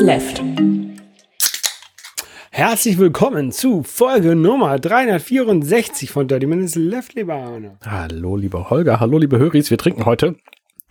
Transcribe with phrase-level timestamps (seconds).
[0.00, 0.42] Left.
[2.50, 7.76] Herzlich willkommen zu Folge Nummer 364 von Dirty Minutes Left, lieber Arne.
[7.84, 8.98] Hallo, lieber Holger.
[8.98, 9.68] Hallo, liebe Höris.
[9.70, 10.36] Wir trinken heute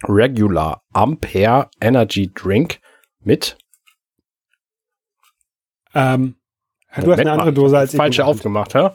[0.04, 2.82] Regular Ampere Energy Drink
[3.19, 3.57] mit.
[5.96, 6.36] Ähm,
[7.01, 7.97] du hast eine andere Dose als ich.
[7.97, 8.91] Falsche aufgemacht, hä?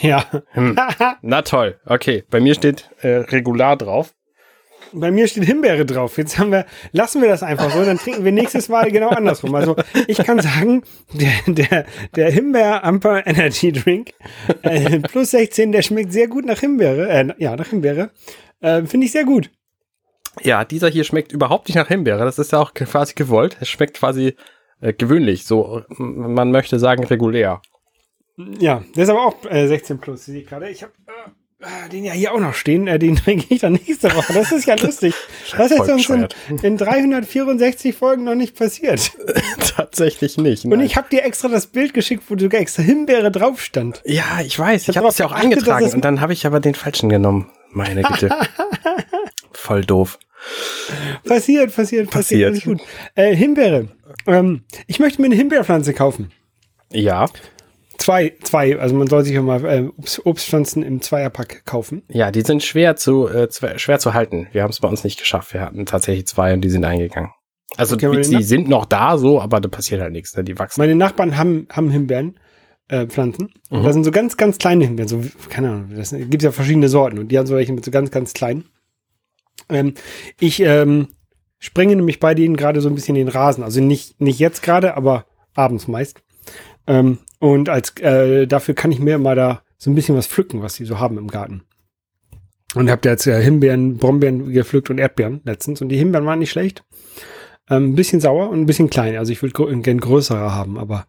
[0.00, 0.24] Ja.
[0.50, 0.76] Hm.
[1.22, 1.78] Na toll.
[1.86, 4.12] Okay, bei mir steht äh, Regular drauf.
[4.92, 6.16] Bei mir steht Himbeere drauf.
[6.18, 9.54] Jetzt haben wir, lassen wir das einfach so, dann trinken wir nächstes Mal genau andersrum.
[9.54, 9.76] Also
[10.06, 14.12] ich kann sagen, der, der, der Himbeer Amper Energy Drink
[14.62, 17.08] äh, plus 16, der schmeckt sehr gut nach Himbeere.
[17.08, 18.10] Äh, ja, nach Himbeere.
[18.60, 19.50] Äh, Finde ich sehr gut.
[20.42, 22.24] Ja, dieser hier schmeckt überhaupt nicht nach Himbeere.
[22.24, 23.56] Das ist ja auch quasi gewollt.
[23.60, 24.34] Es schmeckt quasi
[24.80, 25.46] äh, gewöhnlich.
[25.46, 27.62] So, man möchte sagen regulär.
[28.36, 30.68] Ja, der ist aber auch äh, 16 plus, sehe ich gerade.
[30.68, 31.30] Ich habe äh,
[31.90, 32.86] den ja hier auch noch stehen.
[32.86, 34.32] Äh, den trinke ich dann nächste Woche.
[34.32, 35.14] Das ist ja lustig.
[35.56, 36.28] Das ist uns in,
[36.62, 39.12] in 364 Folgen noch nicht passiert.
[39.76, 40.64] Tatsächlich nicht.
[40.64, 40.78] Nein.
[40.78, 44.02] Und ich habe dir extra das Bild geschickt, wo sogar extra Himbeere drauf stand.
[44.04, 44.88] Ja, ich weiß.
[44.88, 45.92] Ich habe es ja auch eingetragen.
[45.92, 47.50] Und dann habe ich aber den falschen genommen.
[47.70, 48.30] Meine Güte.
[49.52, 50.18] Voll doof.
[51.24, 52.54] Passiert, passiert, passiert.
[52.54, 52.64] passiert.
[52.64, 52.86] Gut.
[53.14, 53.88] Äh, Himbeere.
[54.26, 56.30] Ähm, ich möchte mir eine Himbeerpflanze kaufen.
[56.92, 57.26] Ja.
[58.06, 62.04] Zwei, zwei, also man soll sich immer äh, Obst, Obstpflanzen im Zweierpack kaufen.
[62.06, 64.46] Ja, die sind schwer zu, äh, schwer zu halten.
[64.52, 65.52] Wir haben es bei uns nicht geschafft.
[65.52, 67.32] Wir hatten tatsächlich zwei und die sind eingegangen.
[67.76, 70.44] Also okay, die sind noch da so, aber da passiert halt nichts, ne?
[70.44, 70.80] die wachsen.
[70.80, 72.38] Meine Nachbarn haben, haben Himbeeren,
[72.86, 73.52] äh, Pflanzen.
[73.70, 73.82] Mhm.
[73.82, 77.18] Da sind so ganz, ganz kleine Himbeeren, so, keine Ahnung, das gibt ja verschiedene Sorten
[77.18, 78.66] und die haben so welche mit so ganz, ganz kleinen.
[79.68, 79.94] Ähm,
[80.38, 81.08] ich ähm,
[81.58, 83.64] springe nämlich bei denen gerade so ein bisschen den Rasen.
[83.64, 86.22] Also nicht, nicht jetzt gerade, aber abends meist.
[86.86, 90.62] Ähm, und als äh, dafür kann ich mir mal da so ein bisschen was pflücken,
[90.62, 91.62] was sie so haben im Garten.
[92.74, 95.80] Und habt jetzt äh, Himbeeren, Brombeeren gepflückt und Erdbeeren letztens.
[95.80, 96.84] Und die Himbeeren waren nicht schlecht.
[97.70, 99.16] Ähm, ein bisschen sauer und ein bisschen klein.
[99.16, 101.06] Also ich würde gr gern größere haben, aber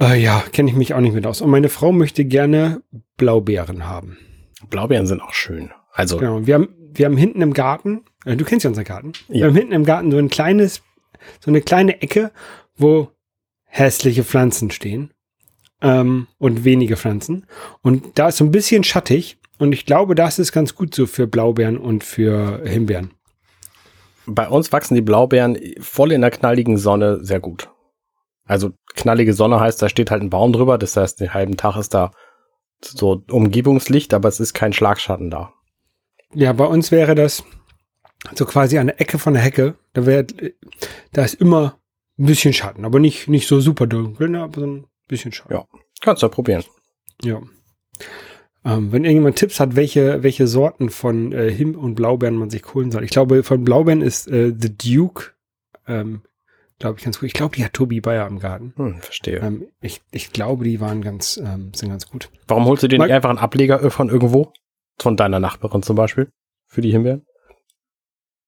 [0.00, 1.40] äh, ja, kenne ich mich auch nicht mit aus.
[1.40, 2.82] Und meine Frau möchte gerne
[3.16, 4.18] Blaubeeren haben.
[4.68, 5.70] Blaubeeren sind auch schön.
[5.92, 6.18] Also.
[6.18, 6.46] Genau.
[6.46, 9.12] Wir haben, wir haben hinten im Garten, äh, du kennst ja unseren Garten.
[9.28, 9.34] Ja.
[9.34, 10.82] Wir haben hinten im Garten so ein kleines,
[11.40, 12.30] so eine kleine Ecke,
[12.76, 13.10] wo
[13.64, 15.12] hässliche Pflanzen stehen
[15.82, 17.46] ähm, und wenige Pflanzen.
[17.82, 21.06] Und da ist so ein bisschen schattig und ich glaube, das ist ganz gut so
[21.06, 23.12] für Blaubeeren und für Himbeeren.
[24.26, 27.70] Bei uns wachsen die Blaubeeren voll in der knalligen Sonne sehr gut.
[28.46, 31.76] Also knallige Sonne heißt, da steht halt ein Baum drüber, das heißt, den halben Tag
[31.76, 32.10] ist da
[32.82, 35.52] so Umgebungslicht, aber es ist kein Schlagschatten da.
[36.34, 37.44] Ja, bei uns wäre das
[38.34, 39.76] so quasi an der Ecke von der Hecke.
[39.92, 40.26] Da wäre,
[41.12, 41.78] da ist immer
[42.18, 45.54] ein bisschen Schatten, aber nicht, nicht so super dunkel, ne, aber so ein bisschen Schatten.
[45.54, 45.66] Ja,
[46.00, 46.64] kannst du ja probieren.
[47.22, 47.42] Ja.
[48.64, 52.62] Ähm, wenn irgendjemand Tipps hat, welche, welche Sorten von äh, Him- und Blaubeeren man sich
[52.74, 53.04] holen soll.
[53.04, 55.32] Ich glaube, von Blaubeeren ist äh, The Duke,
[55.86, 56.22] ähm,
[56.78, 57.26] glaube ich, ganz gut.
[57.26, 58.74] Ich glaube, die hat Tobi Bayer im Garten.
[58.76, 59.38] Hm, verstehe.
[59.38, 62.28] Ähm, ich, ich glaube, die waren ganz, ähm, sind ganz gut.
[62.48, 64.52] Warum holst du dir nicht einfach einen Ableger von irgendwo?
[64.98, 66.30] Von deiner Nachbarin zum Beispiel?
[66.66, 67.24] Für die Himbeeren?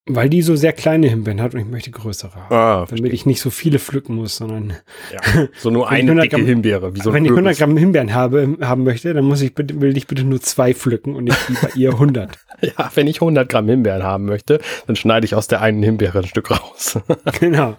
[0.06, 2.52] Weil die so sehr kleine Himbeeren hat und ich möchte größere haben.
[2.52, 4.72] Ah, damit ich nicht so viele pflücken muss, sondern
[5.12, 6.92] ja, so nur eine dicke Gramm, Himbeere.
[6.96, 10.08] So wenn ich 100 Gramm Himbeeren habe, haben möchte, dann muss ich bitte, will ich
[10.08, 12.36] bitte nur zwei pflücken und nicht wie bei ihr 100.
[12.62, 16.18] ja, wenn ich 100 Gramm Himbeeren haben möchte, dann schneide ich aus der einen Himbeere
[16.18, 16.98] ein Stück raus.
[17.38, 17.76] genau.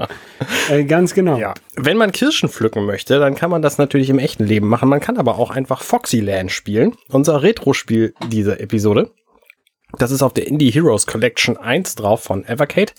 [0.69, 1.37] Äh, ganz genau.
[1.37, 1.53] Ja.
[1.75, 4.87] Wenn man Kirschen pflücken möchte, dann kann man das natürlich im echten Leben machen.
[4.87, 6.93] Man kann aber auch einfach Foxyland spielen.
[7.09, 9.11] Unser Retro-Spiel dieser Episode.
[9.97, 12.93] Das ist auf der Indie Heroes Collection 1 drauf von Evercade.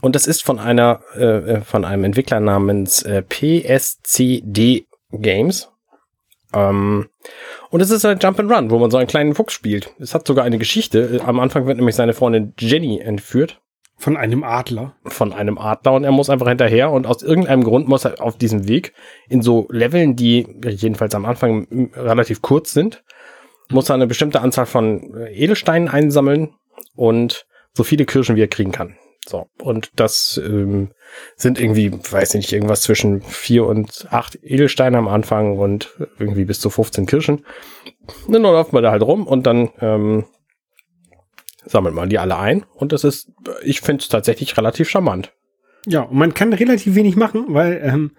[0.00, 5.68] Und das ist von einer, äh, äh von einem Entwickler namens äh, PSCD Games.
[6.52, 7.08] Ähm,
[7.70, 9.94] und es ist ein Jump and Run, wo man so einen kleinen Fuchs spielt.
[9.98, 11.20] Es hat sogar eine Geschichte.
[11.24, 13.60] Am Anfang wird nämlich seine Freundin Jenny entführt.
[13.96, 14.96] Von einem Adler.
[15.04, 18.36] Von einem Adler und er muss einfach hinterher und aus irgendeinem Grund muss er auf
[18.36, 18.94] diesem Weg
[19.28, 23.04] in so Leveln, die jedenfalls am Anfang relativ kurz sind,
[23.72, 26.54] muss er eine bestimmte Anzahl von äh, Edelsteinen einsammeln
[26.94, 28.96] und so viele Kirschen wie er kriegen kann.
[29.26, 30.90] So, und das ähm,
[31.36, 36.60] sind irgendwie, weiß nicht, irgendwas zwischen vier und acht Edelsteine am Anfang und irgendwie bis
[36.60, 37.44] zu 15 Kirschen.
[38.28, 40.24] Dann läuft man da halt rum und dann ähm,
[41.64, 42.64] sammelt man die alle ein.
[42.74, 43.30] Und das ist,
[43.62, 45.32] ich finde es tatsächlich relativ charmant.
[45.86, 48.12] Ja, und man kann relativ wenig machen, weil ähm,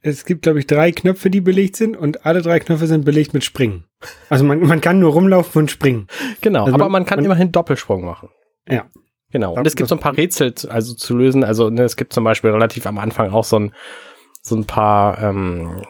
[0.00, 3.34] es gibt, glaube ich, drei Knöpfe, die belegt sind und alle drei Knöpfe sind belegt
[3.34, 3.84] mit Springen.
[4.28, 6.08] Also man, man kann nur rumlaufen und springen.
[6.40, 8.28] Genau, also aber man, man kann man, immerhin Doppelsprung machen.
[8.68, 8.86] Ja.
[9.30, 9.54] Genau.
[9.54, 11.42] Und es gibt so ein paar Rätsel also zu lösen.
[11.42, 13.72] Also ne, es gibt zum Beispiel relativ am Anfang auch so ein,
[14.42, 15.82] so ein paar ähm,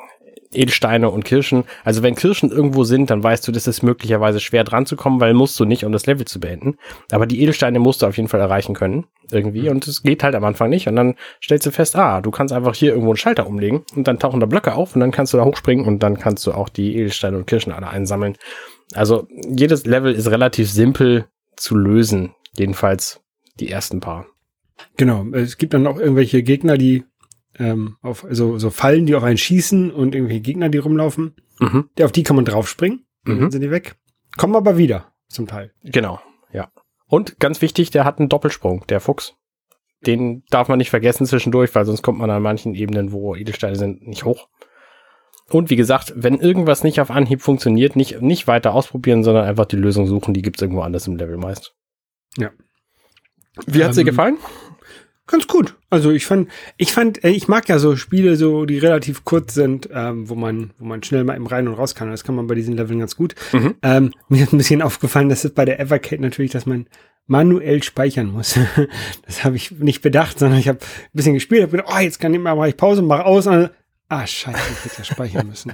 [0.54, 1.64] Edelsteine und Kirschen.
[1.84, 5.20] Also wenn Kirschen irgendwo sind, dann weißt du, das ist möglicherweise schwer dran zu kommen,
[5.20, 6.76] weil musst du nicht, um das Level zu beenden.
[7.10, 9.68] Aber die Edelsteine musst du auf jeden Fall erreichen können, irgendwie.
[9.68, 10.88] Und es geht halt am Anfang nicht.
[10.88, 14.06] Und dann stellst du fest, ah, du kannst einfach hier irgendwo einen Schalter umlegen und
[14.08, 16.52] dann tauchen da Blöcke auf und dann kannst du da hochspringen und dann kannst du
[16.52, 18.36] auch die Edelsteine und Kirschen alle einsammeln.
[18.94, 21.26] Also jedes Level ist relativ simpel
[21.56, 22.34] zu lösen.
[22.56, 23.20] Jedenfalls
[23.60, 24.26] die ersten paar.
[24.96, 25.24] Genau.
[25.32, 27.04] Es gibt dann auch irgendwelche Gegner, die
[27.58, 31.34] ähm, auf also so Fallen, die auf einen schießen und irgendwelche Gegner, die rumlaufen.
[31.60, 31.88] Mhm.
[32.00, 33.06] Auf die kann man draufspringen.
[33.24, 33.40] Mhm.
[33.40, 33.96] Dann sind die weg.
[34.36, 35.72] Kommen aber wieder, zum Teil.
[35.82, 36.20] Genau,
[36.52, 36.70] ja.
[37.06, 39.34] Und ganz wichtig, der hat einen Doppelsprung, der Fuchs.
[40.06, 43.76] Den darf man nicht vergessen zwischendurch, weil sonst kommt man an manchen Ebenen, wo Edelsteine
[43.76, 44.48] sind, nicht hoch.
[45.50, 49.66] Und wie gesagt, wenn irgendwas nicht auf Anhieb funktioniert, nicht, nicht weiter ausprobieren, sondern einfach
[49.66, 51.74] die Lösung suchen, die gibt's irgendwo anders im Level meist.
[52.38, 52.50] Ja.
[53.66, 54.38] Wie hat's dir Ähm, gefallen?
[55.32, 55.76] Ganz gut.
[55.88, 59.54] Also ich fand, ich fand, äh, ich mag ja so Spiele, so die relativ kurz
[59.54, 62.10] sind, ähm, wo man, wo man schnell mal im rein und raus kann.
[62.10, 63.34] Das kann man bei diesen Leveln ganz gut.
[63.52, 63.74] Mhm.
[63.80, 66.86] Ähm, mir ist ein bisschen aufgefallen, dass es bei der Evercade natürlich, dass man
[67.26, 68.58] manuell speichern muss.
[69.26, 72.20] das habe ich nicht bedacht, sondern ich habe ein bisschen gespielt, habe gedacht, oh, jetzt
[72.20, 73.46] kann ich mal, mache ich Pause, mache aus.
[73.46, 75.72] Ah, scheiße, ich hätte ja speichern müssen.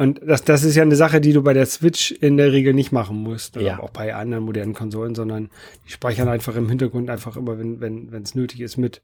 [0.00, 2.72] Und das, das ist ja eine Sache, die du bei der Switch in der Regel
[2.72, 3.58] nicht machen musst.
[3.58, 3.80] Oder Ja.
[3.80, 5.50] auch bei anderen modernen Konsolen, sondern
[5.86, 9.02] die speichern einfach im Hintergrund einfach immer, wenn wenn wenn, es nötig ist, mit.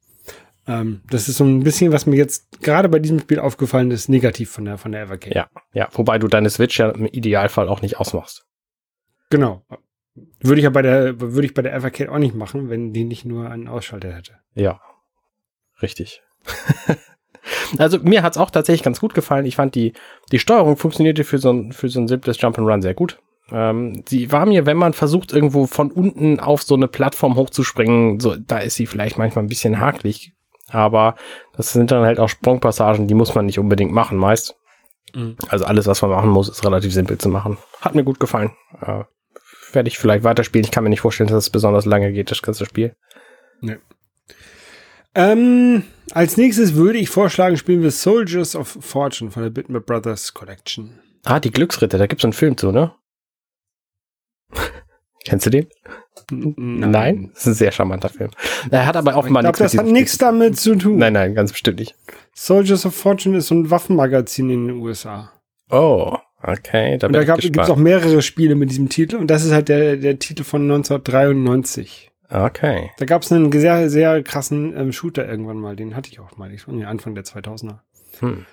[0.66, 4.08] Ähm, das ist so ein bisschen, was mir jetzt gerade bei diesem Spiel aufgefallen ist,
[4.08, 5.34] negativ von der, von der Evercade.
[5.36, 5.88] Ja, ja.
[5.92, 8.46] Wobei du deine Switch ja im Idealfall auch nicht ausmachst.
[9.28, 9.66] Genau.
[10.40, 13.04] Würde ich ja bei der, würde ich bei der Evercade auch nicht machen, wenn die
[13.04, 14.32] nicht nur einen Ausschalter hätte.
[14.54, 14.80] Ja,
[15.82, 16.22] richtig.
[17.78, 19.46] also mir hat's auch tatsächlich ganz gut gefallen.
[19.46, 19.92] Ich fand die,
[20.32, 23.18] die Steuerung funktionierte für so ein, für so ein simples Jump'n'Run sehr gut.
[23.50, 28.18] Ähm, sie war mir, wenn man versucht, irgendwo von unten auf so eine Plattform hochzuspringen,
[28.18, 30.32] so, da ist sie vielleicht manchmal ein bisschen hakelig.
[30.68, 31.14] Aber
[31.56, 34.56] das sind dann halt auch Sprungpassagen, die muss man nicht unbedingt machen, meist.
[35.14, 35.36] Mhm.
[35.48, 37.56] Also alles, was man machen muss, ist relativ simpel zu machen.
[37.80, 38.50] Hat mir gut gefallen.
[38.80, 39.04] Äh,
[39.72, 40.64] Werde ich vielleicht weiterspielen.
[40.64, 42.96] Ich kann mir nicht vorstellen, dass es besonders lange geht, das ganze Spiel.
[45.16, 45.82] Ähm,
[46.12, 51.00] als nächstes würde ich vorschlagen, spielen wir Soldiers of Fortune von der Bitmap Brothers Collection.
[51.24, 52.92] Ah, die Glücksritter, da gibt's einen Film zu, ne?
[55.24, 55.66] Kennst du den?
[56.30, 57.30] Nein.
[57.32, 58.30] Das ist ein sehr charmanter Film.
[58.70, 60.98] Er hat aber Ich offenbar glaube, nichts das hat nichts damit zu tun.
[60.98, 61.94] Nein, nein, ganz bestimmt nicht.
[62.34, 65.32] Soldiers of Fortune ist so ein Waffenmagazin in den USA.
[65.70, 69.52] Oh, okay, da da gibt es auch mehrere Spiele mit diesem Titel und das ist
[69.52, 72.12] halt der, der Titel von 1993.
[72.28, 72.90] Okay.
[72.98, 76.36] Da gab es einen sehr, sehr krassen ähm, Shooter irgendwann mal, den hatte ich auch
[76.36, 77.80] mal, ich, Anfang der 2000er.
[78.20, 78.46] Hm.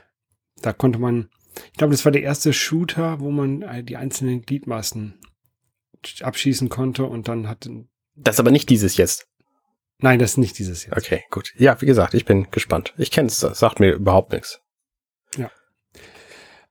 [0.62, 1.30] Da konnte man,
[1.72, 5.20] ich glaube, das war der erste Shooter, wo man äh, die einzelnen Gliedmaßen
[6.22, 7.70] abschießen konnte und dann hat,
[8.16, 9.28] Das ist aber nicht dieses jetzt.
[10.00, 10.98] nein, das ist nicht dieses jetzt.
[10.98, 11.54] Okay, gut.
[11.56, 12.94] Ja, wie gesagt, ich bin gespannt.
[12.98, 14.60] Ich kenne es, das sagt mir überhaupt nichts.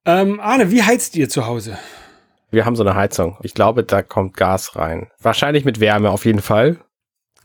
[0.05, 1.78] Ähm, Arne, wie heizt ihr zu Hause?
[2.50, 3.38] Wir haben so eine Heizung.
[3.43, 5.08] Ich glaube, da kommt Gas rein.
[5.20, 6.78] Wahrscheinlich mit Wärme auf jeden Fall.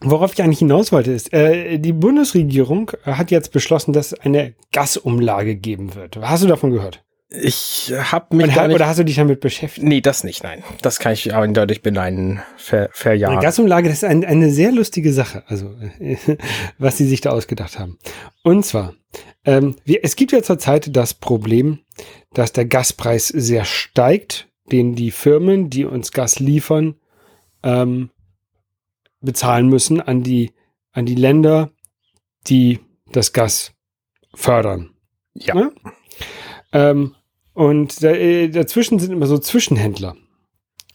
[0.01, 4.53] Worauf ich eigentlich hinaus wollte, ist, äh, die Bundesregierung hat jetzt beschlossen, dass es eine
[4.71, 6.17] Gasumlage geben wird.
[6.17, 7.03] Hast du davon gehört?
[7.29, 8.75] Ich habe mich Und, gar nicht...
[8.75, 9.85] oder hast du dich damit beschäftigt?
[9.85, 10.63] Nee, das nicht, nein.
[10.81, 12.41] Das kann ich eindeutig beneiden.
[12.55, 13.39] Ver, Eine verjahren.
[13.41, 15.75] Gasumlage, das ist ein, eine sehr lustige Sache, also
[16.77, 17.97] was sie sich da ausgedacht haben.
[18.43, 18.93] Und zwar,
[19.43, 21.79] ähm, wir, es gibt ja zurzeit das Problem,
[22.33, 26.95] dass der Gaspreis sehr steigt, den die Firmen, die uns Gas liefern,
[27.61, 28.09] ähm,
[29.21, 30.51] bezahlen müssen an die,
[30.91, 31.71] an die Länder,
[32.47, 32.79] die
[33.11, 33.73] das Gas
[34.33, 34.91] fördern.
[35.33, 35.55] Ja.
[35.55, 35.71] Ne?
[36.71, 37.15] Ähm,
[37.53, 40.15] und äh, dazwischen sind immer so Zwischenhändler.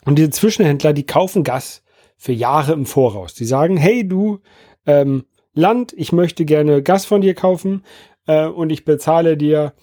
[0.04, 1.82] Und diese Zwischenhändler, die kaufen Gas
[2.16, 3.34] für Jahre im Voraus.
[3.34, 4.40] Die sagen, hey du
[4.86, 5.24] ähm,
[5.54, 7.84] Land, ich möchte gerne Gas von dir kaufen
[8.26, 9.74] äh, und ich bezahle dir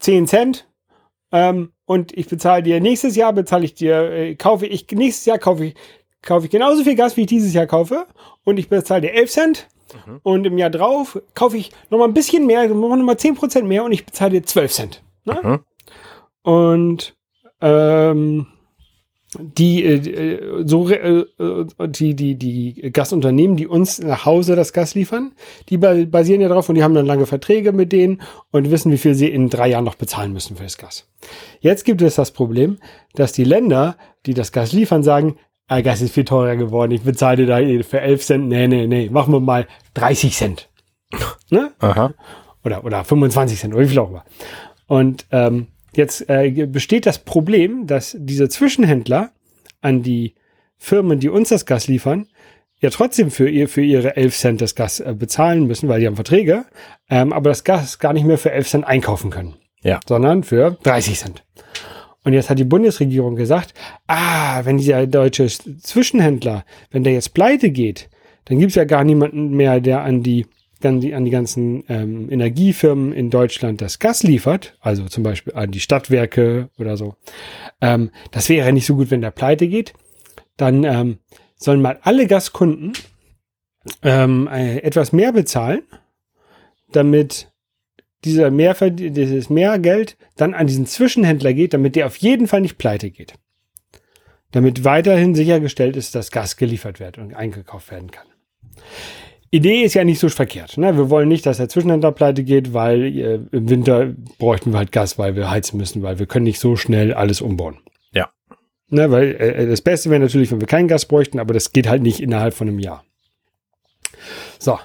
[0.00, 0.68] 10 Cent
[1.32, 5.38] ähm, und ich bezahle dir nächstes Jahr, bezahle ich dir, äh, kaufe ich, nächstes Jahr
[5.38, 5.74] kaufe ich,
[6.24, 8.06] kaufe ich genauso viel Gas, wie ich dieses Jahr kaufe
[8.44, 9.68] und ich bezahle dir 11 Cent
[10.06, 10.20] Mhm.
[10.24, 14.04] und im Jahr drauf kaufe ich nochmal ein bisschen mehr, nochmal 10% mehr und ich
[14.04, 15.02] bezahle dir 12 Cent.
[15.24, 15.38] Ne?
[15.42, 15.60] Mhm.
[16.42, 17.14] Und
[17.60, 18.46] ähm,
[19.38, 24.94] die äh, so äh, äh, die die die Gasunternehmen, die uns nach Hause das Gas
[24.94, 25.32] liefern,
[25.68, 28.92] die ba- basieren ja drauf und die haben dann lange Verträge mit denen und wissen,
[28.92, 31.08] wie viel sie in drei Jahren noch bezahlen müssen für das Gas.
[31.60, 32.78] Jetzt gibt es das Problem,
[33.14, 35.36] dass die Länder, die das Gas liefern, sagen,
[35.68, 38.86] Gas ist viel teurer geworden, ich bezahle dir da eh für 11 Cent, nee, nee,
[38.86, 40.68] nee, machen wir mal 30 Cent.
[41.50, 41.72] ne?
[41.78, 42.12] Aha.
[42.64, 44.24] oder, oder 25 Cent oder wie viel auch immer.
[44.86, 49.30] Und ähm, jetzt äh, besteht das Problem, dass diese Zwischenhändler
[49.80, 50.34] an die
[50.76, 52.26] Firmen, die uns das Gas liefern,
[52.80, 56.06] ja trotzdem für, ihr, für ihre 11 Cent das Gas äh, bezahlen müssen, weil die
[56.06, 56.66] haben Verträge,
[57.08, 59.56] ähm, aber das Gas gar nicht mehr für 11 Cent einkaufen können.
[59.84, 60.00] Ja.
[60.08, 61.44] sondern für 30 Cent.
[62.24, 63.74] Und jetzt hat die Bundesregierung gesagt,
[64.06, 68.08] ah, wenn dieser deutsche Zwischenhändler, wenn der jetzt pleite geht,
[68.46, 70.46] dann gibt's ja gar niemanden mehr, der an die,
[70.82, 75.54] an die, an die ganzen ähm, Energiefirmen in Deutschland das Gas liefert, also zum Beispiel
[75.54, 77.14] an die Stadtwerke oder so.
[77.80, 79.92] Ähm, das wäre nicht so gut, wenn der pleite geht.
[80.56, 81.18] Dann ähm,
[81.56, 82.92] sollen mal alle Gaskunden
[84.02, 85.82] ähm, äh, etwas mehr bezahlen,
[86.92, 87.52] damit
[88.24, 92.78] dieser Mehrver dieses Mehrgeld dann an diesen Zwischenhändler geht, damit der auf jeden Fall nicht
[92.78, 93.34] pleite geht.
[94.52, 98.26] Damit weiterhin sichergestellt ist, dass Gas geliefert wird und eingekauft werden kann.
[99.50, 100.78] Idee ist ja nicht so verkehrt.
[100.78, 100.96] Ne?
[100.96, 104.90] Wir wollen nicht, dass der Zwischenhändler pleite geht, weil äh, im Winter bräuchten wir halt
[104.90, 107.78] Gas, weil wir heizen müssen, weil wir können nicht so schnell alles umbauen.
[108.10, 108.30] Ja.
[108.88, 109.12] Ne?
[109.12, 112.02] Weil äh, das Beste wäre natürlich, wenn wir kein Gas bräuchten, aber das geht halt
[112.02, 113.04] nicht innerhalb von einem Jahr.
[114.58, 114.78] So,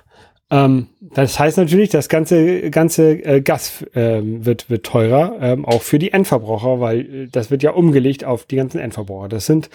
[0.52, 5.82] ähm, das heißt natürlich, das ganze, ganze äh, Gas ähm, wird, wird teurer, ähm, auch
[5.82, 9.30] für die Endverbraucher, weil äh, das wird ja umgelegt auf die ganzen Endverbraucher.
[9.30, 9.70] Das sind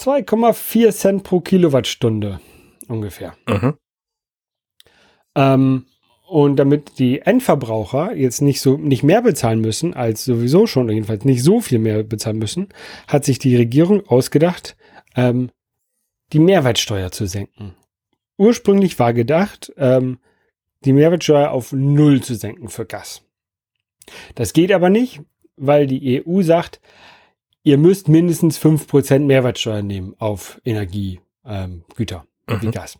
[0.00, 2.40] 2,4 Cent pro Kilowattstunde
[2.88, 3.34] ungefähr.
[3.46, 3.74] Mhm.
[5.36, 5.86] Ähm,
[6.28, 11.24] und damit die Endverbraucher jetzt nicht so nicht mehr bezahlen müssen als sowieso schon, jedenfalls
[11.24, 12.68] nicht so viel mehr bezahlen müssen,
[13.06, 14.76] hat sich die Regierung ausgedacht,
[15.14, 15.50] ähm,
[16.32, 17.74] die Mehrwertsteuer zu senken.
[18.36, 20.18] Ursprünglich war gedacht, ähm,
[20.84, 23.22] die Mehrwertsteuer auf null zu senken für Gas.
[24.34, 25.20] Das geht aber nicht,
[25.56, 26.80] weil die EU sagt,
[27.62, 31.84] ihr müsst mindestens 5% Mehrwertsteuer nehmen auf Energiegüter ähm,
[32.60, 32.70] wie Mhm.
[32.72, 32.98] Gas.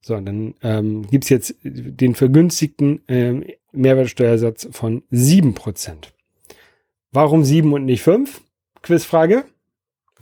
[0.00, 6.08] So, dann ähm, gibt's jetzt den vergünstigten ähm, Mehrwertsteuersatz von 7%.
[7.12, 8.42] Warum 7 und nicht 5?
[8.82, 9.44] Quizfrage.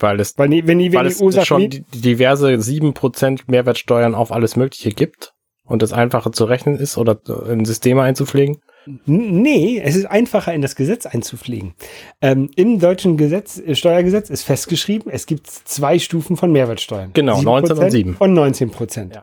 [0.01, 4.15] Weil es, Weil, die- wenn die, wenn weil die es schon di- diverse 7% Mehrwertsteuern
[4.15, 8.59] auf alles Mögliche gibt und es einfacher zu rechnen ist oder in Systeme einzupflegen.
[9.05, 11.75] Nee, es ist einfacher in das Gesetz einzupflegen.
[12.23, 17.11] Ähm, Im deutschen Gesetz, äh, Steuergesetz ist festgeschrieben, es gibt zwei Stufen von Mehrwertsteuern.
[17.13, 18.17] Genau, 19 und 7% 7.
[18.19, 19.15] Und 19 Prozent.
[19.15, 19.23] Ja.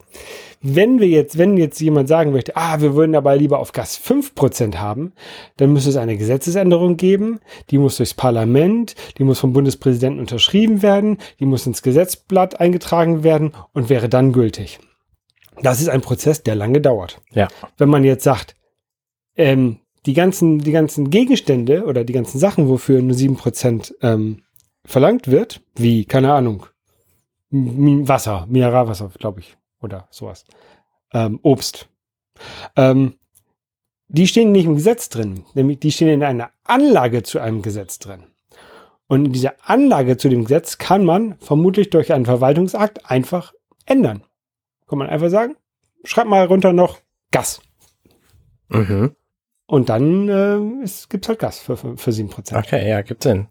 [0.62, 3.96] Wenn wir jetzt, wenn jetzt jemand sagen möchte, ah, wir würden aber lieber auf Gas
[3.98, 5.14] 5 Prozent haben,
[5.58, 10.82] dann müsste es eine Gesetzesänderung geben, die muss durchs Parlament, die muss vom Bundespräsidenten unterschrieben
[10.82, 14.80] werden, die muss ins Gesetzblatt eingetragen werden und wäre dann gültig.
[15.62, 17.48] Das ist ein Prozess, der lange dauert Ja.
[17.78, 18.56] wenn man jetzt sagt,
[19.36, 24.44] ähm, die ganzen, die ganzen Gegenstände oder die ganzen Sachen, wofür nur 7% ähm,
[24.86, 26.66] verlangt wird, wie, keine Ahnung,
[27.50, 30.46] Wasser, Mineralwasser, glaube ich, oder sowas,
[31.14, 31.90] ähm, Obst,
[32.76, 33.16] ähm,
[34.10, 38.00] die stehen nicht im Gesetz drin, nämlich die stehen in einer Anlage zu einem Gesetz
[38.00, 38.24] drin.
[39.08, 43.54] Und in dieser Anlage zu dem Gesetz kann man vermutlich durch einen Verwaltungsakt einfach
[43.86, 44.24] ändern.
[44.88, 45.56] Kann man einfach sagen,
[46.04, 47.00] schreib mal runter noch
[47.32, 47.62] Gas.
[48.70, 49.16] Mhm.
[49.66, 52.58] Und dann äh, ist, gibt's halt Gas für, für, für 7%.
[52.58, 53.48] Okay, ja, gibt Sinn.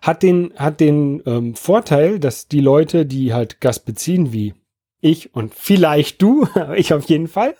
[0.00, 4.54] Hat den, hat den ähm, Vorteil, dass die Leute, die halt Gas beziehen, wie
[5.02, 7.54] ich und vielleicht du, aber ich auf jeden Fall,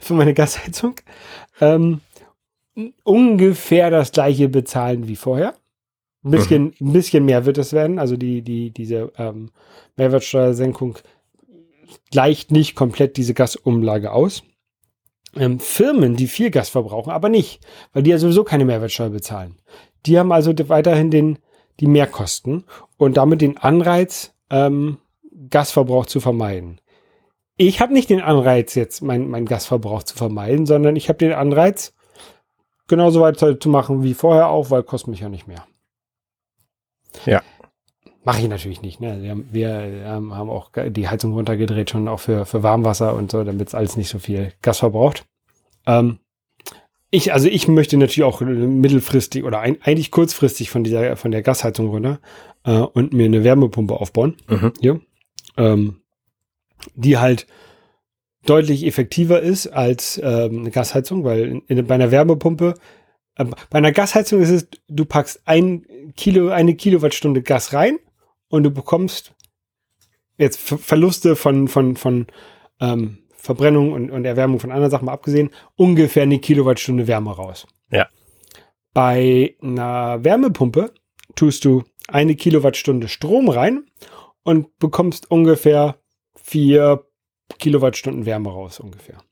[0.00, 0.96] für meine Gasheizung,
[1.60, 2.00] ähm,
[3.04, 5.54] ungefähr das gleiche bezahlen wie vorher.
[6.24, 7.98] Ein bisschen, ein bisschen mehr wird es werden.
[7.98, 9.50] Also die, die, diese ähm,
[9.96, 10.98] Mehrwertsteuersenkung
[12.10, 14.44] gleicht nicht komplett diese Gasumlage aus.
[15.34, 19.58] Ähm, Firmen, die viel Gas verbrauchen, aber nicht, weil die ja sowieso keine Mehrwertsteuer bezahlen.
[20.06, 21.38] Die haben also weiterhin den,
[21.80, 22.64] die Mehrkosten
[22.98, 24.98] und damit den Anreiz, ähm,
[25.50, 26.80] Gasverbrauch zu vermeiden.
[27.56, 31.32] Ich habe nicht den Anreiz, jetzt meinen mein Gasverbrauch zu vermeiden, sondern ich habe den
[31.32, 31.94] Anreiz,
[32.88, 35.64] genauso weiter zu machen wie vorher auch, weil kostet mich ja nicht mehr.
[37.26, 37.42] Ja.
[38.24, 39.00] Mache ich natürlich nicht.
[39.00, 39.20] Ne?
[39.22, 43.30] Wir, haben, wir ähm, haben auch die Heizung runtergedreht, schon auch für, für Warmwasser und
[43.30, 45.26] so, damit es alles nicht so viel Gas verbraucht.
[45.86, 46.20] Ähm,
[47.10, 51.42] ich, also ich möchte natürlich auch mittelfristig oder ein, eigentlich kurzfristig von dieser, von der
[51.42, 52.20] Gasheizung runter
[52.64, 54.36] äh, und mir eine Wärmepumpe aufbauen.
[54.48, 54.72] Mhm.
[54.80, 55.00] Hier.
[55.56, 56.02] Ähm,
[56.94, 57.46] die halt
[58.44, 62.74] deutlich effektiver ist als ähm, eine Gasheizung, weil in, in, bei einer Wärmepumpe,
[63.36, 67.98] äh, bei einer Gasheizung ist es, du packst ein Kilo, eine Kilowattstunde Gas rein
[68.48, 69.34] und du bekommst
[70.38, 72.26] jetzt Ver Verluste von, von, von
[72.80, 77.66] ähm, Verbrennung und, und Erwärmung von anderen Sachen mal abgesehen, ungefähr eine Kilowattstunde Wärme raus.
[77.90, 78.08] Ja.
[78.92, 80.92] Bei einer Wärmepumpe
[81.34, 83.84] tust du eine Kilowattstunde Strom rein
[84.44, 85.96] und bekommst ungefähr
[86.34, 87.04] vier
[87.58, 89.22] Kilowattstunden Wärme raus, ungefähr.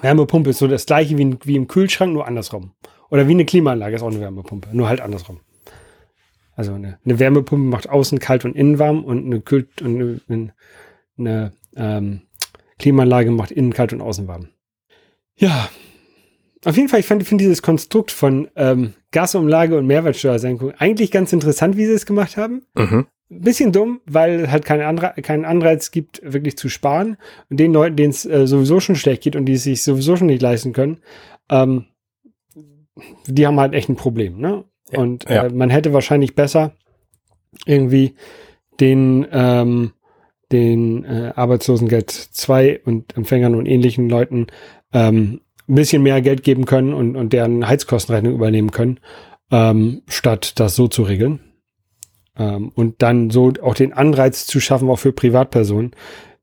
[0.00, 2.72] Wärmepumpe ist so das gleiche wie, wie im Kühlschrank, nur andersrum.
[3.10, 5.40] Oder wie eine Klimaanlage ist auch eine Wärmepumpe, nur halt andersrum.
[6.54, 10.54] Also eine, eine Wärmepumpe macht außen kalt und innen warm und eine, Kühl und eine,
[11.18, 12.22] eine ähm,
[12.78, 14.48] Klimaanlage macht innen kalt und außen warm.
[15.36, 15.70] Ja,
[16.64, 21.32] auf jeden Fall, ich finde find dieses Konstrukt von ähm, Gasumlage und Mehrwertsteuersenkung eigentlich ganz
[21.32, 22.66] interessant, wie sie es gemacht haben.
[22.74, 23.06] Mhm.
[23.30, 27.16] Bisschen dumm, weil es halt keine Anre keinen Anreiz gibt, wirklich zu sparen.
[27.48, 30.16] Und den Leuten, denen es äh, sowieso schon schlecht geht und die es sich sowieso
[30.16, 30.98] schon nicht leisten können,
[31.48, 31.86] ähm,
[33.26, 34.38] die haben halt echt ein Problem.
[34.38, 34.64] Ne?
[34.90, 35.46] Ja, und ja.
[35.46, 36.72] Äh, man hätte wahrscheinlich besser
[37.66, 38.14] irgendwie
[38.80, 39.92] den, ähm,
[40.52, 44.48] den äh, Arbeitslosengeld 2 und Empfängern und ähnlichen Leuten
[44.92, 48.98] ähm, ein bisschen mehr Geld geben können und, und deren Heizkostenrechnung übernehmen können,
[49.52, 51.40] ähm, statt das so zu regeln.
[52.40, 55.92] Ähm, und dann so auch den Anreiz zu schaffen, auch für Privatpersonen,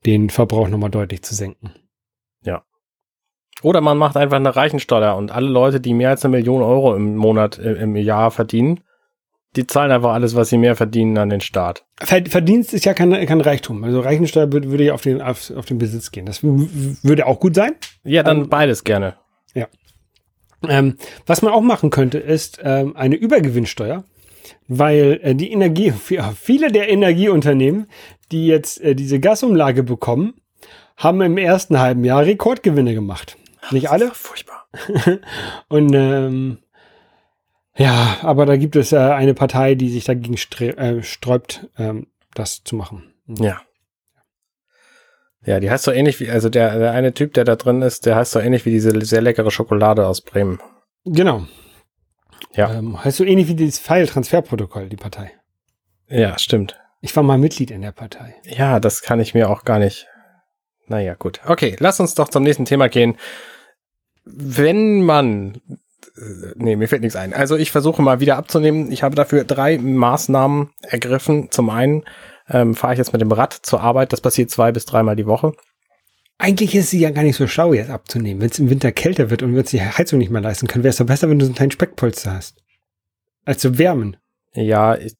[0.06, 1.74] den Verbrauch nochmal deutlich zu senken.
[3.63, 6.96] Oder man macht einfach eine Reichensteuer und alle Leute, die mehr als eine Million Euro
[6.96, 8.82] im Monat, äh, im Jahr verdienen,
[9.56, 11.84] die zahlen einfach alles, was sie mehr verdienen, an den Staat.
[12.00, 13.84] Ver- Verdienst ist ja kein, kein Reichtum.
[13.84, 16.27] Also Reichensteuer würde, ja auf den, auf, auf den Besitz gehen.
[16.27, 17.74] Das würde auch gut sein.
[18.04, 19.16] Ja, dann Ähm, beides gerne.
[20.68, 24.04] Ähm, was man auch machen könnte, ist ähm, eine Übergewinnsteuer,
[24.68, 25.94] weil äh, die Energie,
[26.36, 27.88] viele der Energieunternehmen,
[28.32, 30.36] die jetzt äh, diese Gasumlage bekommen,
[30.96, 33.38] haben im ersten halben Jahr Rekordgewinne gemacht.
[33.72, 34.12] Nicht alle.
[34.14, 34.68] Furchtbar.
[35.70, 36.60] Und ähm,
[37.76, 42.64] ja, aber da gibt es äh, eine Partei, die sich dagegen äh, sträubt, ähm, das
[42.64, 43.14] zu machen.
[43.28, 43.62] Ja.
[45.46, 48.06] Ja, die heißt so ähnlich wie, also der, der eine Typ, der da drin ist,
[48.06, 50.60] der heißt so ähnlich wie diese sehr leckere Schokolade aus Bremen.
[51.06, 51.46] Genau.
[52.58, 52.74] Ja.
[52.74, 55.32] Ähm, heißt so ähnlich wie dieses File-Transferprotokoll, die Partei.
[56.10, 56.80] Ja, stimmt.
[57.02, 58.36] Ich war mal Mitglied in der Partei.
[58.44, 60.08] Ja, das kann ich mir auch gar nicht.
[60.88, 61.42] Naja, gut.
[61.46, 63.18] Okay, lass uns doch zum nächsten Thema gehen.
[64.26, 65.62] Wenn man.
[66.18, 67.34] äh, Nee, mir fällt nichts ein.
[67.34, 68.92] Also ich versuche mal wieder abzunehmen.
[68.92, 71.52] Ich habe dafür drei Maßnahmen ergriffen.
[71.52, 72.04] Zum einen
[72.50, 74.14] ähm, fahre ich jetzt mit dem Rad zur Arbeit.
[74.14, 75.54] Das passiert zwei bis dreimal die Woche.
[76.39, 78.41] Eigentlich ist sie ja gar nicht so schlau, jetzt abzunehmen.
[78.41, 80.84] Wenn es im Winter kälter wird und wir uns die Heizung nicht mehr leisten können,
[80.84, 82.62] wäre es doch besser, wenn du so einen kleinen Speckpolster hast.
[83.44, 84.17] Als zu wärmen.
[84.53, 85.14] Ja, ich,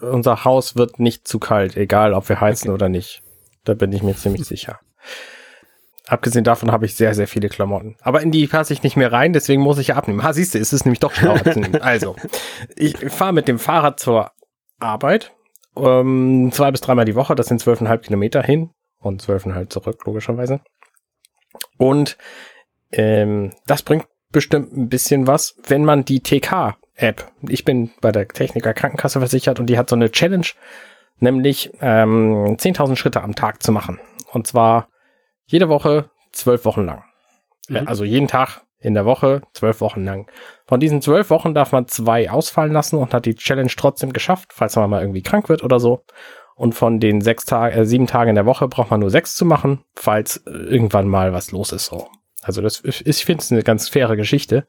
[0.00, 2.74] unser Haus wird nicht zu kalt, egal ob wir heizen Okay.
[2.74, 3.22] oder nicht.
[3.64, 4.78] Da bin ich mir ziemlich sicher.
[6.06, 7.96] Abgesehen davon habe ich sehr, sehr viele Klamotten.
[8.00, 10.22] Aber in die passe ich nicht mehr rein, deswegen muss ich ja abnehmen.
[10.22, 11.82] Ha, siehst du, es ist nämlich doch schlau abzunehmen.
[11.82, 12.16] Also,
[12.76, 14.30] ich fahre mit dem Fahrrad zur
[14.78, 15.32] Arbeit.
[15.76, 20.60] Ähm, zwei bis dreimal die Woche, das sind zwölfeinhalb Kilometer hin und zwölfeinhalb zurück, logischerweise.
[21.76, 22.16] Und
[22.92, 28.28] ähm, das bringt bestimmt ein bisschen was, wenn man die TK-App, ich bin bei der
[28.28, 30.46] Techniker Krankenkasse versichert und die hat so eine Challenge,
[31.18, 33.98] nämlich ähm, 10.000 Schritte am Tag zu machen.
[34.32, 34.88] Und zwar
[35.46, 37.02] jede Woche zwölf Wochen lang.
[37.68, 37.76] Mhm.
[37.76, 40.30] Äh, Also jeden Tag in der Woche zwölf Wochen lang.
[40.66, 44.52] Von diesen zwölf Wochen darf man zwei ausfallen lassen und hat die Challenge trotzdem geschafft,
[44.54, 46.04] falls man mal irgendwie krank wird oder so.
[46.60, 49.34] Und von den sechs Tagen, äh, sieben Tagen in der Woche braucht man nur sechs
[49.34, 51.86] zu machen, falls äh, irgendwann mal was los ist.
[51.86, 52.08] So.
[52.42, 54.66] Also das ist, ich finde es eine ganz faire Geschichte.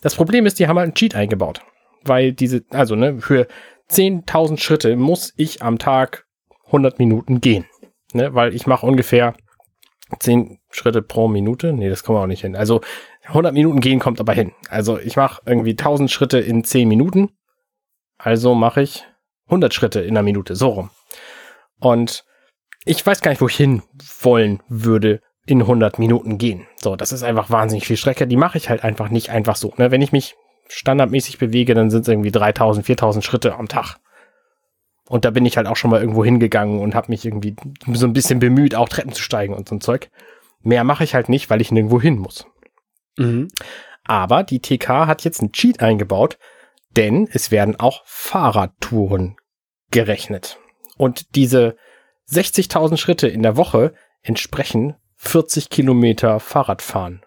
[0.00, 1.60] Das Problem ist, die haben halt einen Cheat eingebaut.
[2.04, 3.48] Weil diese, also ne, für
[3.90, 6.24] 10.000 Schritte muss ich am Tag
[6.66, 7.66] 100 Minuten gehen.
[8.12, 9.34] Ne, weil ich mache ungefähr
[10.20, 11.72] 10 Schritte pro Minute.
[11.72, 12.54] Nee, das kommen wir auch nicht hin.
[12.54, 12.80] Also
[13.24, 14.52] 100 Minuten gehen kommt aber hin.
[14.68, 17.30] Also ich mache irgendwie 1000 Schritte in 10 Minuten.
[18.18, 19.04] Also mache ich
[19.46, 20.54] 100 Schritte in einer Minute.
[20.54, 20.90] So rum.
[21.80, 22.24] Und
[22.84, 23.82] ich weiß gar nicht, wo ich hin
[24.20, 26.66] wollen würde in 100 Minuten gehen.
[26.76, 28.26] So, das ist einfach wahnsinnig viel Strecke.
[28.26, 29.74] Die mache ich halt einfach nicht einfach so.
[29.76, 29.90] Ne?
[29.90, 30.36] Wenn ich mich
[30.68, 33.98] standardmäßig bewege, dann sind es irgendwie 3000, 4000 Schritte am Tag.
[35.08, 37.56] Und da bin ich halt auch schon mal irgendwo hingegangen und habe mich irgendwie
[37.92, 40.10] so ein bisschen bemüht, auch Treppen zu steigen und so ein Zeug.
[40.62, 42.46] Mehr mache ich halt nicht, weil ich nirgendwo hin muss.
[43.18, 43.48] Mhm.
[44.04, 46.38] Aber die TK hat jetzt einen Cheat eingebaut,
[46.96, 49.36] denn es werden auch Fahrradtouren
[49.90, 50.58] gerechnet.
[50.96, 51.76] Und diese
[52.30, 57.22] 60.000 Schritte in der Woche entsprechen 40 Kilometer Fahrradfahren.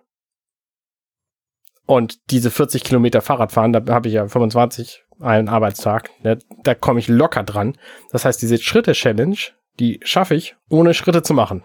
[1.85, 6.99] Und diese 40 Kilometer Fahrradfahren, da habe ich ja 25 einen Arbeitstag, ne, da komme
[6.99, 7.77] ich locker dran.
[8.11, 9.37] Das heißt, diese Schritte-Challenge,
[9.79, 11.63] die schaffe ich, ohne Schritte zu machen.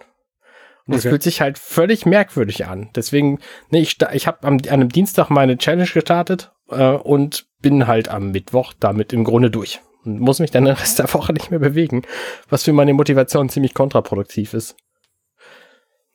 [0.86, 1.10] Und das Okay.
[1.10, 2.90] fühlt sich halt völlig merkwürdig an.
[2.94, 7.86] Deswegen, ne, ich, ich habe am, an einem Dienstag meine Challenge gestartet äh, und bin
[7.86, 9.80] halt am Mittwoch damit im Grunde durch.
[10.04, 12.02] Und muss mich dann den Rest der Woche nicht mehr bewegen,
[12.48, 14.76] was für meine Motivation ziemlich kontraproduktiv ist.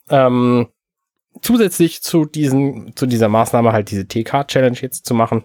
[0.09, 0.67] Ähm,
[1.41, 5.43] zusätzlich zu diesen, zu dieser Maßnahme halt diese TK-Challenge jetzt zu machen,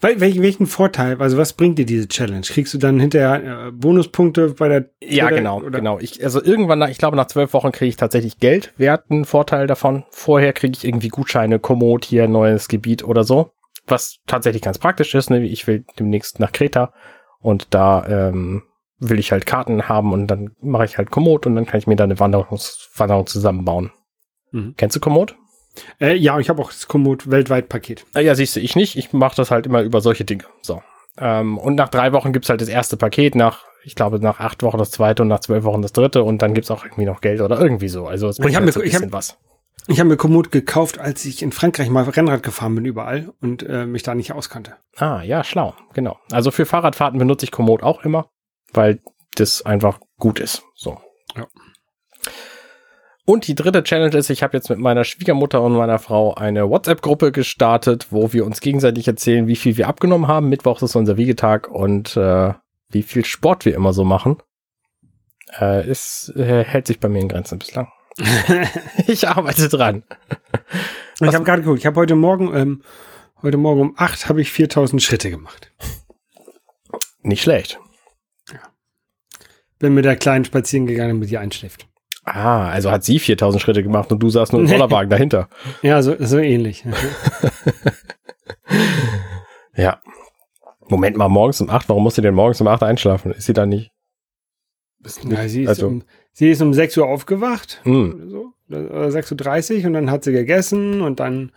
[0.00, 2.42] Wel welch, welchen Vorteil, also was bringt dir diese Challenge?
[2.42, 5.98] Kriegst du dann hinterher äh, Bonuspunkte bei der Ja, oder- genau, oder- genau.
[5.98, 8.72] Ich, also irgendwann, nach, ich glaube, nach zwölf Wochen kriege ich tatsächlich Geld.
[8.76, 10.04] Wer hat einen Vorteil davon?
[10.10, 13.50] Vorher kriege ich irgendwie Gutscheine, Komoot hier, neues Gebiet oder so.
[13.86, 15.30] Was tatsächlich ganz praktisch ist.
[15.30, 15.44] Ne?
[15.44, 16.92] Ich will demnächst nach Kreta
[17.42, 18.62] und da ähm,
[18.98, 21.86] will ich halt Karten haben und dann mache ich halt Komoot und dann kann ich
[21.86, 23.90] mir da eine Wanderungs Wanderung zusammenbauen.
[24.52, 24.74] Mhm.
[24.76, 25.36] Kennst du Komoot?
[26.00, 28.04] Äh, ja, ich habe auch das Komoot weltweit Paket.
[28.14, 28.96] Ah, ja, siehst du, ich nicht.
[28.96, 30.44] Ich mache das halt immer über solche Dinge.
[30.60, 30.82] So.
[31.18, 34.62] Ähm, und nach drei Wochen gibt's halt das erste Paket, nach, ich glaube, nach acht
[34.62, 37.20] Wochen das zweite und nach zwölf Wochen das dritte und dann gibt's auch irgendwie noch
[37.20, 38.06] Geld oder irgendwie so.
[38.06, 39.38] Also es Und ich halt mir- so ein ich hab- bisschen was.
[39.88, 43.62] Ich habe mir Komoot gekauft, als ich in Frankreich mal Rennrad gefahren bin überall und
[43.64, 44.76] äh, mich da nicht auskannte.
[44.96, 46.18] Ah, ja, schlau, genau.
[46.30, 48.28] Also für Fahrradfahrten benutze ich Komoot auch immer,
[48.72, 49.00] weil
[49.34, 50.62] das einfach gut ist.
[50.76, 50.98] So.
[51.36, 51.46] Ja.
[53.24, 56.68] Und die dritte Challenge ist, ich habe jetzt mit meiner Schwiegermutter und meiner Frau eine
[56.68, 60.48] WhatsApp-Gruppe gestartet, wo wir uns gegenseitig erzählen, wie viel wir abgenommen haben.
[60.48, 62.52] Mittwochs ist unser Wiegetag und äh,
[62.88, 64.38] wie viel Sport wir immer so machen.
[65.58, 67.88] Äh, es äh, hält sich bei mir in Grenzen bislang.
[69.06, 70.04] Ich arbeite dran.
[71.20, 72.82] Ich habe gerade geguckt, ich habe heute Morgen, ähm,
[73.42, 75.72] heute Morgen um acht habe ich 4000 Schritte gemacht.
[77.22, 77.78] Nicht schlecht.
[79.78, 81.88] Bin mit der Kleinen spazieren gegangen, damit die einschläft.
[82.24, 84.68] Ah, also hat sie 4000 Schritte gemacht und du saßt nur im.
[84.70, 85.48] Rollerwagen dahinter.
[85.82, 86.84] Ja, so, so ähnlich.
[89.76, 90.00] Ja.
[90.88, 93.32] Moment mal, morgens um 8, warum muss sie denn morgens um 8 einschlafen?
[93.32, 93.90] Ist sie da nicht?
[95.02, 98.28] Ist nicht Ja, sie, ist also, um, sie ist um 6 Uhr aufgewacht, hm, oder
[98.30, 101.52] so, oder 6.30 Uhr und dann hat sie gegessen und dann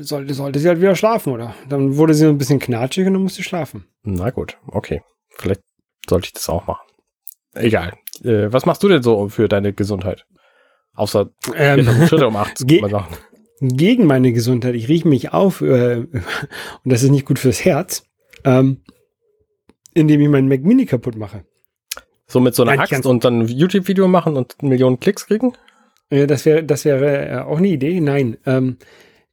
[0.00, 1.54] sollte, sollte sie halt wieder schlafen, oder?
[1.68, 3.84] Dann wurde sie so ein bisschen knatschig und dann musste sie schlafen.
[4.02, 5.02] na gut, okay.
[5.30, 5.62] Vielleicht
[6.08, 6.86] sollte ich das auch machen.
[7.54, 7.94] Egal.
[8.22, 10.24] Äh, was machst du denn so für deine Gesundheit?
[10.94, 12.58] Außer Ähm, 4000 Schritte um 8.
[12.66, 12.82] Ge-
[13.60, 14.74] gegen meine Gesundheit.
[14.76, 16.12] Ich rieche mich auf äh, und
[16.84, 18.04] das ist nicht gut fürs Herz,
[18.44, 18.82] ähm,
[19.94, 21.44] indem ich meinen Mac Mini kaputt mache.
[22.30, 25.54] So mit so einer Axt und dann ein YouTube-Video machen und Millionen Klicks kriegen?
[26.10, 28.00] Äh, das wäre das wäre äh, auch eine Idee.
[28.00, 28.76] Nein, ähm,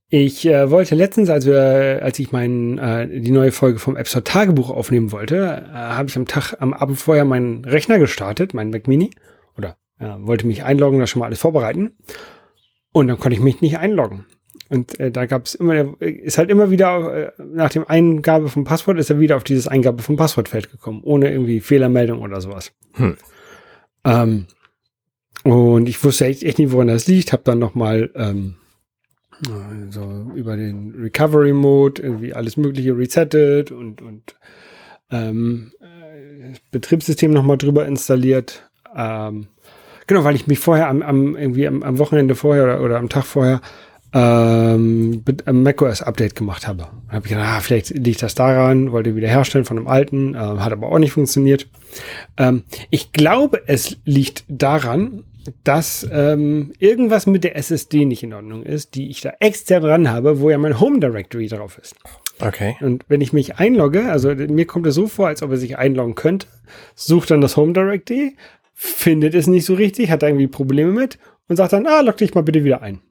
[0.10, 4.08] ich äh, wollte letztens, als wir, als ich mein, äh, die neue Folge vom App
[4.08, 8.54] Store Tagebuch aufnehmen wollte, äh, habe ich am Tag, am Abend vorher meinen Rechner gestartet,
[8.54, 9.12] meinen Mac Mini,
[9.58, 11.98] oder äh, wollte mich einloggen, das schon mal alles vorbereiten.
[12.92, 14.26] Und dann konnte ich mich nicht einloggen.
[14.70, 18.64] Und äh, da gab es immer, ist halt immer wieder äh, nach dem Eingabe vom
[18.64, 22.72] Passwort ist er wieder auf dieses Eingabe vom Passwortfeld gekommen, ohne irgendwie Fehlermeldung oder sowas.
[22.94, 23.16] Hm.
[24.04, 24.46] Ähm,
[25.44, 27.32] und ich wusste echt, echt nicht, woran das liegt.
[27.32, 28.56] Habe dann noch mal ähm,
[29.46, 34.36] äh, so über den Recovery Mode irgendwie alles Mögliche resettet und und
[35.12, 38.68] ähm, äh, das Betriebssystem noch mal drüber installiert.
[38.96, 39.48] Ähm,
[40.08, 43.10] genau, weil ich mich vorher am, am irgendwie am, am Wochenende vorher oder, oder am
[43.10, 43.62] Tag vorher
[44.16, 46.88] ähm, mit einem macOS Update gemacht habe.
[47.08, 50.34] Da habe ich gedacht, ah, vielleicht liegt das daran, wollte wieder herstellen von einem alten,
[50.34, 51.68] äh, hat aber auch nicht funktioniert.
[52.38, 55.26] Ähm, ich glaube, es liegt daran,
[55.66, 60.10] dass ähm, irgendwas mit der SSD nicht in Ordnung ist, die ich da extern dran
[60.10, 61.96] habe, wo ja mein Home Directory drauf ist.
[62.40, 62.78] Okay.
[62.80, 65.78] Und wenn ich mich einlogge, also mir kommt es so vor, als ob er sich
[65.78, 66.48] einloggen könnte,
[66.96, 68.38] sucht dann das Home Directory,
[68.74, 72.18] findet es nicht so richtig, hat da irgendwie Probleme mit und sagt dann, ah, log
[72.18, 73.02] dich mal bitte wieder ein.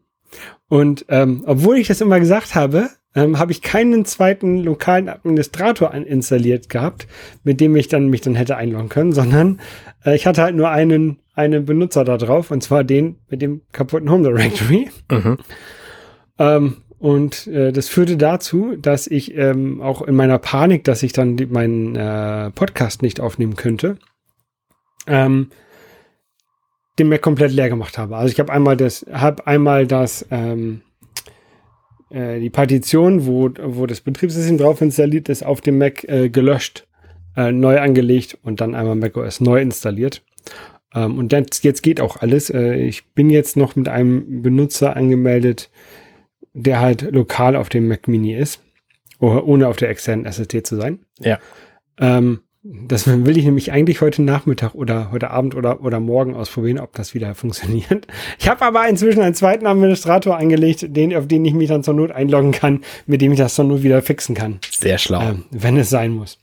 [0.69, 5.95] Und ähm, obwohl ich das immer gesagt habe, ähm, habe ich keinen zweiten lokalen Administrator
[5.95, 7.07] installiert gehabt,
[7.45, 9.61] mit dem ich dann mich dann hätte einloggen können, sondern
[10.05, 13.63] äh, ich hatte halt nur einen einen Benutzer da drauf und zwar den mit dem
[13.73, 14.89] kaputten Home Directory.
[15.11, 15.39] Mhm.
[16.39, 21.13] Ähm, und äh, das führte dazu, dass ich ähm, auch in meiner Panik, dass ich
[21.13, 23.99] dann die, meinen äh, Podcast nicht aufnehmen könnte,
[25.07, 25.51] ähm,
[26.99, 28.17] den Mac komplett leer gemacht habe.
[28.17, 30.83] Also ich habe einmal das, habe einmal das ähm,
[32.11, 36.87] äh, die Partition, wo, wo das Betriebssystem drauf installiert ist, auf dem Mac äh, gelöscht,
[37.37, 40.23] äh, neu angelegt und dann einmal macOS neu installiert.
[40.95, 42.51] Ähm, und dann, jetzt geht auch alles.
[42.51, 45.71] Äh, ich bin jetzt noch mit einem Benutzer angemeldet,
[46.53, 48.63] der halt lokal auf dem Mac Mini ist,
[49.19, 51.01] oh- ohne auf der externen SSD zu sein.
[51.19, 51.41] Ja.
[51.99, 56.79] Ähm, das will ich nämlich eigentlich heute Nachmittag oder heute Abend oder, oder morgen ausprobieren,
[56.79, 58.07] ob das wieder funktioniert.
[58.39, 61.93] Ich habe aber inzwischen einen zweiten Administrator eingelegt, den, auf den ich mich dann zur
[61.95, 65.21] Not einloggen kann, mit dem ich das zur Not wieder fixen kann, Sehr schlau.
[65.21, 66.39] ähm, wenn es sein muss.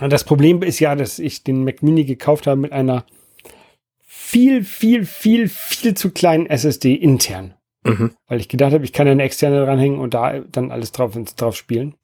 [0.00, 3.04] Und das Problem ist ja, dass ich den Mac Mini gekauft habe mit einer
[4.06, 7.54] viel, viel, viel, viel zu kleinen SSD intern
[7.86, 8.12] Mhm.
[8.28, 11.54] weil ich gedacht habe, ich kann eine externe dranhängen und da dann alles drauf, drauf
[11.54, 11.94] spielen.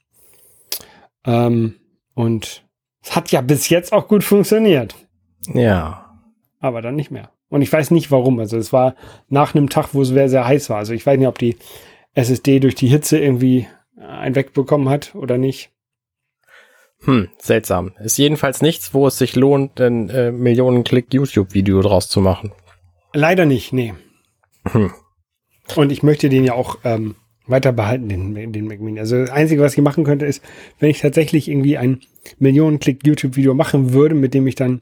[1.24, 1.76] Ähm,
[2.12, 2.64] und
[3.02, 4.94] es hat ja bis jetzt auch gut funktioniert,
[5.54, 6.18] Ja.
[6.58, 7.30] aber dann nicht mehr.
[7.48, 8.38] Und ich weiß nicht warum.
[8.38, 8.94] Also es war
[9.28, 10.76] nach einem Tag, wo es sehr, sehr heiß war.
[10.78, 11.56] Also ich weiß nicht, ob die
[12.14, 13.66] SSD durch die Hitze irgendwie
[13.98, 15.70] einen wegbekommen hat oder nicht.
[17.04, 17.92] Hm, seltsam.
[17.98, 22.52] Ist jedenfalls nichts, wo es sich lohnt, ein äh, Millionen-Klick-YouTube-Video draus zu machen.
[23.14, 23.94] Leider nicht, nee.
[24.70, 24.92] Hm.
[25.76, 27.16] Und ich möchte den ja auch ähm,
[27.50, 29.00] weiter behalten, den, den Mac Mini.
[29.00, 30.42] Also das Einzige, was ich machen könnte, ist,
[30.78, 32.00] wenn ich tatsächlich irgendwie ein
[32.38, 34.80] Millionen-Klick-YouTube-Video machen würde, mit dem ich dann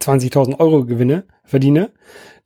[0.00, 1.90] 20.000 Euro gewinne, verdiene,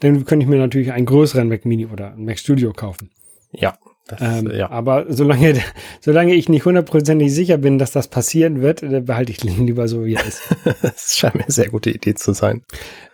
[0.01, 3.11] dann könnte ich mir natürlich einen größeren Mac Mini oder einen Mac Studio kaufen.
[3.53, 3.79] Ja.
[4.07, 4.69] Das, Ähm, ja.
[4.71, 5.55] Aber solange,
[6.01, 9.87] solange ich nicht hundertprozentig sicher bin, dass das passieren wird, äh, behalte ich ihn lieber
[9.87, 10.43] so, wie er ist.
[10.83, 12.63] Das scheint mir eine sehr gute Idee zu sein.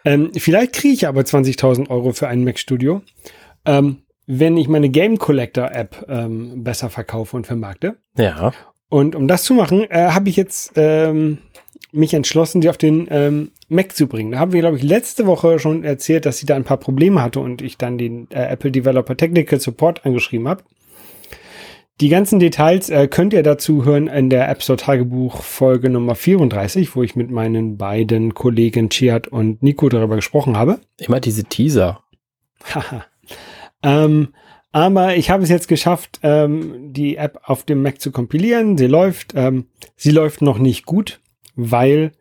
[0.05, 3.03] ähm, vielleicht kriege ich aber 20.000 Euro für einen Mac Studio,
[3.67, 7.97] ähm, wenn ich meine Game Collector App ähm, besser verkaufe und vermarkte.
[8.17, 8.53] Ja.
[8.89, 11.39] Und um das zu machen, äh, habe ich jetzt ähm,
[11.93, 14.33] mich entschlossen, die auf den ähm, Mac zu bringen.
[14.33, 17.23] Da haben wir, glaube ich, letzte Woche schon erzählt, dass sie da ein paar Probleme
[17.23, 20.63] hatte und ich dann den äh, Apple Developer Technical Support angeschrieben habe.
[22.01, 26.15] Die ganzen Details äh, könnt ihr dazu hören in der App Store Tagebuch Folge Nummer
[26.15, 30.79] 34, wo ich mit meinen beiden Kollegen Chiat und Nico darüber gesprochen habe.
[30.99, 32.03] Immer diese Teaser.
[32.75, 33.07] Haha.
[33.87, 34.35] ähm,
[34.73, 38.77] aber ich habe es jetzt geschafft, ähm, die App auf dem Mac zu kompilieren.
[38.77, 39.33] Sie läuft.
[39.35, 41.21] Ähm, sie läuft noch nicht gut,
[41.55, 42.13] weil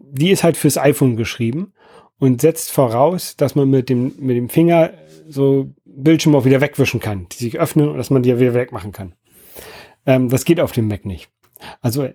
[0.00, 1.72] die ist halt fürs iPhone geschrieben
[2.18, 4.94] und setzt voraus, dass man mit dem, mit dem Finger
[5.28, 8.54] so Bildschirme auch wieder wegwischen kann, die sich öffnen und dass man die ja wieder
[8.54, 9.14] wegmachen kann.
[10.06, 11.30] Ähm, das geht auf dem Mac nicht.
[11.82, 12.14] Also äh,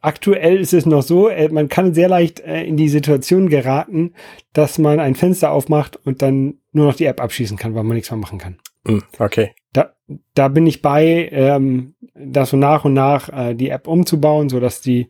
[0.00, 4.14] aktuell ist es noch so, äh, man kann sehr leicht äh, in die Situation geraten,
[4.52, 7.96] dass man ein Fenster aufmacht und dann nur noch die App abschließen kann, weil man
[7.96, 8.58] nichts mehr machen kann.
[8.86, 9.52] Hm, okay.
[9.72, 9.92] Da,
[10.34, 14.60] da bin ich bei, ähm, das so nach und nach äh, die App umzubauen, so
[14.60, 15.08] dass die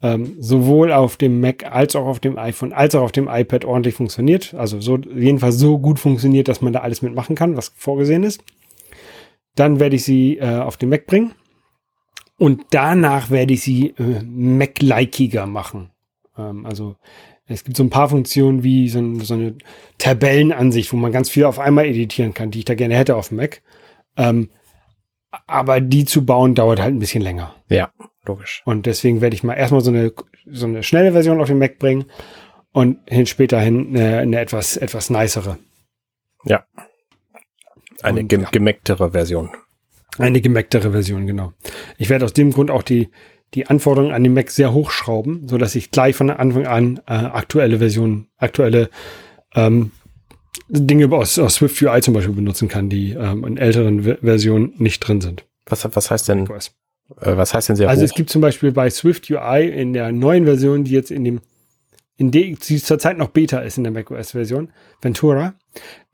[0.00, 3.64] ähm, sowohl auf dem Mac als auch auf dem iPhone als auch auf dem iPad
[3.64, 4.54] ordentlich funktioniert.
[4.54, 8.44] Also so jedenfalls so gut funktioniert, dass man da alles mitmachen kann, was vorgesehen ist.
[9.56, 11.32] Dann werde ich sie äh, auf den Mac bringen
[12.38, 15.90] und danach werde ich sie äh, Mac-likeiger machen.
[16.36, 16.96] Ähm, also
[17.46, 19.56] es gibt so ein paar Funktionen wie so, ein, so eine
[19.98, 23.28] Tabellenansicht, wo man ganz viel auf einmal editieren kann, die ich da gerne hätte auf
[23.28, 23.62] dem Mac.
[24.16, 24.50] Ähm,
[25.46, 27.54] aber die zu bauen dauert halt ein bisschen länger.
[27.68, 27.90] Ja,
[28.24, 28.62] logisch.
[28.64, 30.12] Und deswegen werde ich mal erstmal so eine,
[30.46, 32.06] so eine schnelle Version auf den Mac bringen
[32.72, 35.58] und hin später hin eine, eine etwas, etwas nicere.
[38.02, 38.48] Eine Und, gem ja.
[39.10, 39.50] Version.
[40.18, 41.52] Eine gemäcktere Version, genau.
[41.96, 43.08] Ich werde aus dem Grund auch die,
[43.54, 47.12] die Anforderungen an den Mac sehr hochschrauben, so dass ich gleich von Anfang an äh,
[47.12, 48.90] aktuelle Versionen, aktuelle
[49.54, 49.92] ähm,
[50.68, 54.74] Dinge aus, aus Swift UI zum Beispiel benutzen kann, die ähm, in älteren Ver Versionen
[54.76, 55.46] nicht drin sind.
[55.66, 58.06] Was, was heißt denn, äh, was heißt denn sehr Also hoch?
[58.06, 61.40] es gibt zum Beispiel bei Swift UI in der neuen Version, die jetzt in dem,
[62.16, 65.54] in der, die zurzeit noch Beta ist in der macOS-Version, Ventura,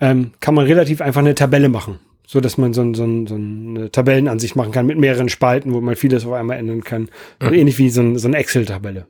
[0.00, 3.26] ähm, kann man relativ einfach eine Tabelle machen, so dass man so, ein, so, ein,
[3.26, 7.10] so eine Tabellenansicht machen kann mit mehreren Spalten, wo man vieles auf einmal ändern kann.
[7.40, 7.54] Mhm.
[7.54, 9.06] ähnlich wie so, ein, so eine Excel-Tabelle.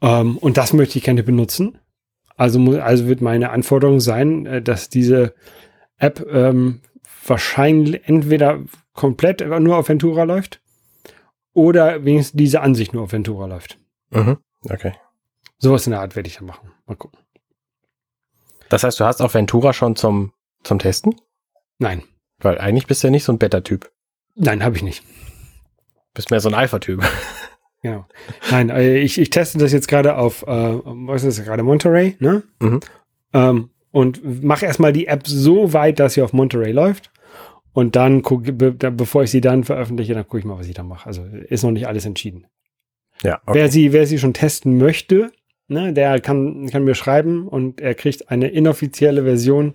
[0.00, 1.78] Ähm, und das möchte ich gerne benutzen.
[2.36, 5.34] Also, also wird meine Anforderung sein, äh, dass diese
[5.98, 6.80] App ähm,
[7.26, 8.60] wahrscheinlich entweder
[8.94, 10.62] komplett nur auf Ventura läuft
[11.52, 13.78] oder wenigstens diese Ansicht nur auf Ventura läuft.
[14.10, 14.38] Mhm.
[14.68, 14.94] Okay.
[15.58, 16.72] Sowas in der Art werde ich dann machen.
[16.86, 17.18] Mal gucken.
[18.70, 20.32] Das heißt, du hast auch Ventura schon zum,
[20.62, 21.14] zum Testen?
[21.80, 22.02] Nein,
[22.38, 23.90] Weil eigentlich bist du ja nicht so ein Beta-Typ.
[24.36, 25.02] nein, habe ich nicht.
[26.14, 27.02] Bist mehr so ein Alpha-Typ.
[27.82, 28.04] Genau.
[28.50, 30.46] Nein, äh, ich, ich teste das jetzt gerade auf, äh,
[30.84, 32.42] was ist das gerade, Monterey, ne?
[32.60, 32.80] Mhm.
[33.32, 37.10] Ähm, und mache erstmal die App so weit, dass sie auf Monterey läuft.
[37.72, 40.66] Und dann gucke, be, da- bevor ich sie dann veröffentliche, dann gucke ich mal, was
[40.68, 41.06] ich da mache.
[41.06, 42.46] Also ist noch nicht alles entschieden.
[43.22, 43.54] Ja, okay.
[43.60, 45.32] Wer sie, wer sie schon testen möchte,
[45.68, 49.74] ne, der kann, kann mir schreiben und er kriegt eine inoffizielle Version,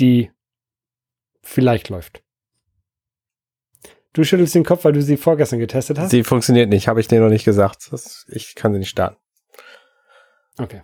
[0.00, 0.32] die
[1.48, 2.22] vielleicht läuft.
[4.12, 6.10] Du schüttelst den Kopf, weil du sie vorgestern getestet hast?
[6.10, 7.92] Sie funktioniert nicht, habe ich dir noch nicht gesagt.
[7.92, 9.16] Das, ich kann sie nicht starten.
[10.58, 10.82] Okay.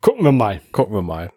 [0.00, 0.60] Gucken wir mal.
[0.72, 1.30] Gucken wir mal.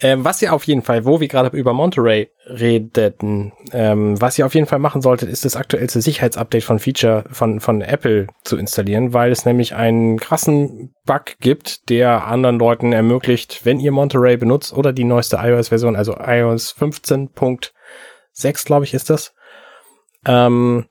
[0.00, 4.46] Ähm, was ihr auf jeden Fall, wo wir gerade über Monterey redeten, ähm, was ihr
[4.46, 8.56] auf jeden Fall machen solltet, ist das aktuellste Sicherheitsupdate von Feature von, von Apple zu
[8.56, 14.36] installieren, weil es nämlich einen krassen Bug gibt, der anderen Leuten ermöglicht, wenn ihr Monterey
[14.36, 19.34] benutzt oder die neueste iOS-Version, also iOS 15.6, glaube ich, ist das,
[20.26, 20.86] ähm,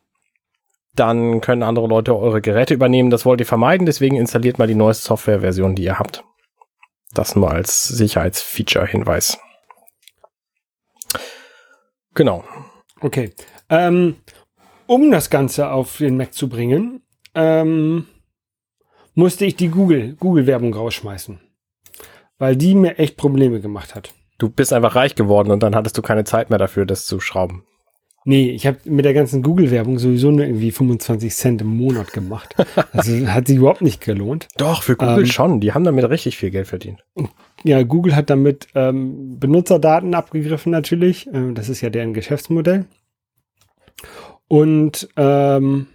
[0.95, 3.09] dann können andere Leute eure Geräte übernehmen.
[3.09, 6.23] Das wollt ihr vermeiden, deswegen installiert mal die neueste Softwareversion, die ihr habt.
[7.13, 9.37] Das nur als Sicherheitsfeature-Hinweis.
[12.13, 12.43] Genau.
[13.01, 13.31] Okay.
[13.69, 14.17] Ähm,
[14.87, 17.01] um das Ganze auf den Mac zu bringen,
[17.35, 18.07] ähm,
[19.13, 21.39] musste ich die Google, Google-Werbung rausschmeißen.
[22.37, 24.13] Weil die mir echt Probleme gemacht hat.
[24.37, 27.19] Du bist einfach reich geworden und dann hattest du keine Zeit mehr dafür, das zu
[27.19, 27.65] schrauben.
[28.25, 32.55] Nee, ich habe mit der ganzen Google-Werbung sowieso nur irgendwie 25 Cent im Monat gemacht.
[32.91, 34.47] Also hat sich überhaupt nicht gelohnt.
[34.57, 35.59] Doch, für Google Ähm, schon.
[35.59, 37.03] Die haben damit richtig viel Geld verdient.
[37.63, 41.27] Ja, Google hat damit ähm, Benutzerdaten abgegriffen natürlich.
[41.33, 42.85] Ähm, das ist ja deren Geschäftsmodell.
[44.47, 45.87] Und ähm,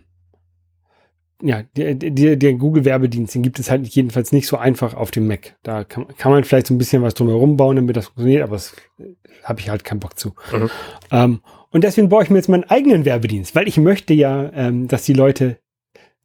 [1.43, 5.27] ja, der, der, der Google-Werbedienst, den gibt es halt jedenfalls nicht so einfach auf dem
[5.27, 5.57] Mac.
[5.63, 8.57] Da kann, kann man vielleicht so ein bisschen was drumherum bauen, damit das funktioniert, aber
[8.57, 8.75] das
[9.43, 10.35] habe ich halt keinen Bock zu.
[10.53, 10.71] Mhm.
[11.11, 14.87] Ähm, und deswegen baue ich mir jetzt meinen eigenen Werbedienst, weil ich möchte ja, ähm,
[14.89, 15.59] dass die Leute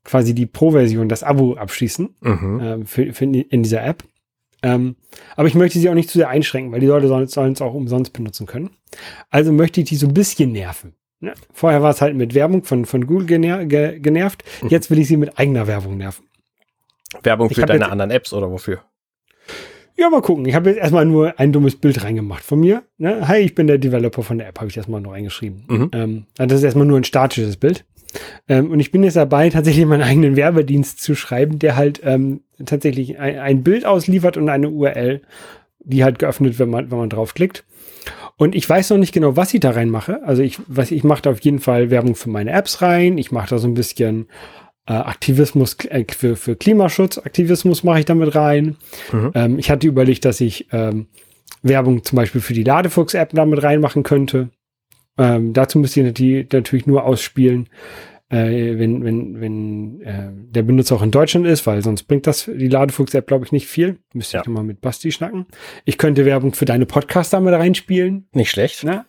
[0.04, 2.60] quasi die Pro-Version, das Abo abschließen Mhm.
[2.64, 4.04] ähm, für, für in, dieser App.
[4.62, 4.96] Ähm,
[5.36, 7.74] aber ich möchte sie auch nicht zu sehr einschränken, weil die Leute sollen es auch
[7.74, 8.72] umsonst benutzen können.
[9.30, 10.96] Also möchte ich die so ein bisschen nerven.
[11.22, 11.34] Ne?
[11.52, 14.44] Vorher war es halt mit Werbung von, von Google gener ge genervt.
[14.68, 16.26] Jetzt will ich sie mit eigener Werbung nerven.
[17.24, 18.84] Werbung für deine anderen Apps oder wofür?
[19.98, 20.46] Ja, mal gucken.
[20.46, 22.84] Ich habe jetzt erstmal nur ein dummes Bild reingemacht von mir.
[22.98, 23.28] Ne?
[23.28, 25.66] Hi, ich bin der Developer von der App, habe ich erstmal nur reingeschrieben.
[25.68, 25.92] Mhm.
[25.94, 27.84] Ähm, also das ist erstmal nur ein statisches Bild.
[28.48, 32.42] Ähm, und ich bin jetzt dabei, tatsächlich meinen eigenen Werbedienst zu schreiben, der halt ähm,
[32.66, 35.22] tatsächlich ein, ein Bild ausliefert und eine URL,
[35.80, 37.66] die halt geöffnet, wenn man, wenn man draufklickt.
[38.40, 40.24] Und ich weiß noch nicht genau, was ich da reinmache.
[40.24, 43.18] Also ich, was ich mache da auf jeden Fall Werbung für meine Apps rein.
[43.18, 44.28] Ich mache da so ein bisschen
[44.88, 48.78] äh, Aktivismus äh, für, für Klimaschutz, Aktivismus mache ich damit rein.
[49.12, 49.32] Mhm.
[49.36, 51.08] Ähm, ich hatte überlegt, dass ich ähm,
[51.64, 54.52] Werbung zum Beispiel für die Ladefuchs-App damit reinmachen könnte.
[55.18, 57.68] Ähm, dazu müsste ich natürlich, natürlich nur ausspielen,
[58.30, 62.46] äh, wenn, wenn, wenn äh, der Benutzer auch in Deutschland ist, weil sonst bringt das
[62.46, 63.98] die Ladefuchs-App, glaube ich, nicht viel.
[64.14, 64.42] Müsste Ja.
[64.42, 65.48] ich nochmal mit Basti schnacken.
[65.86, 68.28] Ich könnte Werbung für deine Podcasts damit reinspielen.
[68.34, 68.84] Nicht schlecht.
[68.84, 69.06] Ne?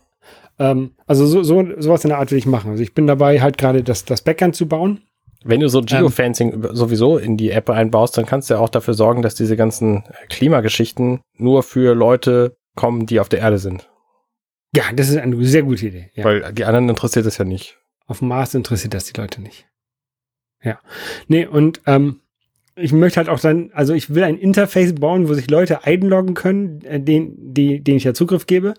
[0.58, 2.70] Ähm, also so, so, sowas in der Art will ich machen.
[2.70, 5.02] Also ich bin dabei, halt gerade das, das Backend zu bauen.
[5.42, 8.68] Wenn du so Geofencing über- sowieso in die App einbaust, dann kannst du ja auch
[8.68, 13.88] dafür sorgen, dass diese ganzen Klimageschichten nur für Leute kommen, die auf der Erde sind.
[14.76, 16.10] Ja, das ist eine sehr gute Idee.
[16.14, 16.24] Ja.
[16.24, 17.78] Weil die anderen interessiert es ja nicht.
[18.10, 19.68] Auf dem Mars interessiert das die Leute nicht.
[20.64, 20.80] Ja.
[21.28, 22.18] Nee, und ähm,
[22.74, 26.34] ich möchte halt auch dann, also ich will ein Interface bauen, wo sich Leute einloggen
[26.34, 28.74] können, äh, den, die, denen ich ja Zugriff gebe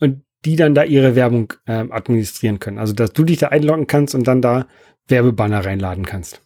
[0.00, 2.78] und die dann da ihre Werbung ähm, administrieren können.
[2.78, 4.66] Also dass du dich da einloggen kannst und dann da
[5.08, 6.42] Werbebanner reinladen kannst.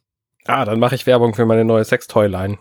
[0.46, 2.58] Ah, dann mache ich Werbung für meine neue Sextoy-Line.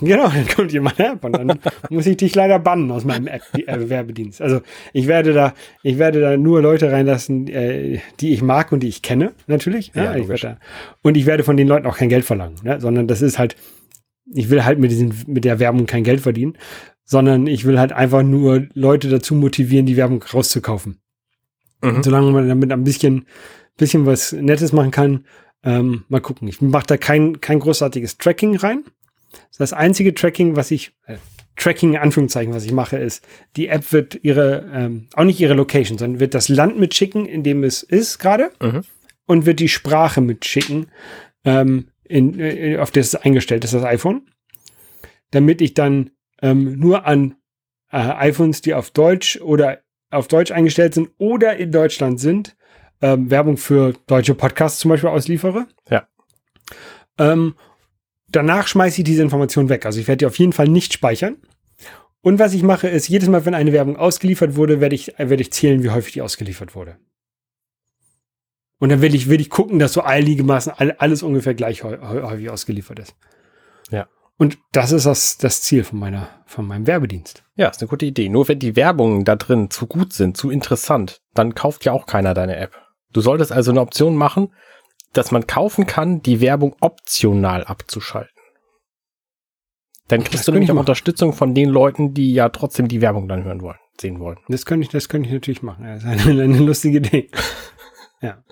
[0.00, 1.58] Genau, dann kommt jemand App und dann
[1.90, 4.40] muss ich dich leider bannen aus meinem App äh, Werbedienst.
[4.40, 4.60] Also
[4.92, 8.88] ich werde da, ich werde da nur Leute reinlassen, äh, die ich mag und die
[8.88, 9.92] ich kenne, natürlich.
[9.94, 10.58] Ja, Ja, ich da,
[11.02, 12.80] und ich werde von den Leuten auch kein Geld verlangen, ne?
[12.80, 13.56] sondern das ist halt,
[14.32, 16.56] ich will halt mit diesen, mit der Werbung kein Geld verdienen,
[17.04, 20.98] sondern ich will halt einfach nur Leute dazu motivieren, die Werbung rauszukaufen.
[21.82, 21.96] Mhm.
[21.96, 23.26] Und solange man damit ein bisschen,
[23.76, 25.24] bisschen was Nettes machen kann,
[25.64, 26.48] ähm, mal gucken.
[26.48, 28.84] Ich mache da kein, kein großartiges Tracking rein.
[29.58, 31.16] Das einzige Tracking, was ich, äh,
[31.56, 33.24] Tracking in Anführungszeichen, was ich mache, ist,
[33.56, 37.42] die App wird ihre, ähm, auch nicht ihre Location, sondern wird das Land mitschicken, in
[37.42, 38.82] dem es ist gerade Mhm.
[39.26, 40.86] und wird die Sprache mitschicken,
[41.44, 44.22] ähm, in, äh, auf das es eingestellt ist, das iPhone,
[45.30, 46.10] damit ich dann
[46.42, 47.36] ähm, nur an
[47.92, 52.56] äh, iPhones, die auf Deutsch oder auf Deutsch eingestellt sind oder in Deutschland sind,
[53.00, 55.66] ähm, Werbung für deutsche Podcasts zum Beispiel ausliefere.
[55.90, 56.06] Ja.
[57.18, 57.54] Ähm,
[58.36, 59.86] danach schmeiße ich diese Information weg.
[59.86, 61.36] Also ich werde die auf jeden Fall nicht speichern.
[62.20, 65.28] Und was ich mache, ist, jedes Mal, wenn eine Werbung ausgeliefert wurde, werde ich, äh,
[65.28, 66.96] werde ich zählen, wie häufig die ausgeliefert wurde.
[68.78, 72.00] Und dann will ich, will ich gucken, dass so einigermaßen all- alles ungefähr gleich häu-
[72.00, 73.14] häu- häufig ausgeliefert ist.
[73.90, 74.08] Ja.
[74.38, 77.44] Und das ist das, das Ziel von meiner, von meinem Werbedienst.
[77.54, 78.28] Ja, ist eine gute Idee.
[78.28, 82.06] Nur wenn die Werbungen da drin zu gut sind, zu interessant, dann kauft ja auch
[82.06, 82.72] keiner deine App.
[83.12, 84.52] Du solltest also eine Option machen,
[85.12, 88.30] dass man kaufen kann, die Werbung optional abzuschalten.
[90.08, 90.80] Dann Das kriegst du könnte nämlich ich auch.
[90.80, 94.38] Unterstützung von den Leuten, die ja trotzdem die Werbung dann hören wollen, sehen wollen.
[94.48, 95.84] Das könnte ich, das könnte ich natürlich machen.
[95.84, 97.30] Das ist eine, eine lustige Idee.
[98.20, 98.42] Ja.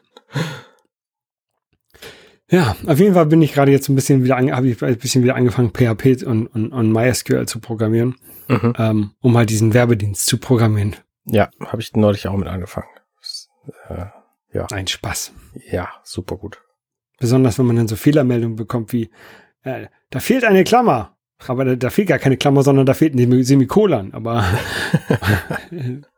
[2.53, 5.23] Ja, auf jeden Fall bin ich gerade jetzt ein bisschen wieder, habe ich ein bisschen
[5.23, 8.17] wieder angefangen, PHP und, und, und MySQL zu programmieren,
[8.49, 8.73] Mhm.
[8.79, 10.97] ähm, um halt diesen Werbedienst zu programmieren.
[11.27, 12.89] Ja, habe ich neulich auch mit angefangen.
[13.21, 13.49] Das,
[13.89, 14.07] Äh,
[14.73, 15.33] Ein Spaß.
[15.71, 16.61] ja, super gut.
[17.19, 19.11] Besonders wenn man dann so Fehlermeldungen bekommt wie,
[19.63, 21.17] äh, da fehlt eine Klammer.
[21.47, 24.13] Aber da, da fehlt gar keine Klammer, sondern da fehlt ein Semikolon.
[24.13, 24.45] Aber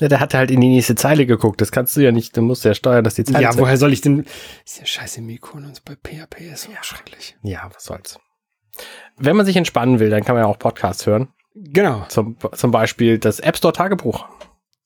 [0.00, 1.60] Ja, der hatte halt in die nächste Zeile geguckt.
[1.60, 2.36] Das kannst du ja nicht.
[2.36, 3.42] Du musst ja steuern, dass die Zeile.
[3.44, 4.24] ja, woher soll ich denn?
[4.64, 7.36] Ist ja scheiße Semikolons bei PHP ist so schrecklich.
[7.42, 8.18] ja, was soll's.
[9.16, 11.28] Wenn man sich entspannen will, dann kann man ja auch Podcasts hören.
[11.54, 12.04] Genau.
[12.08, 14.26] Zum, zum Beispiel das App Store Tagebuch.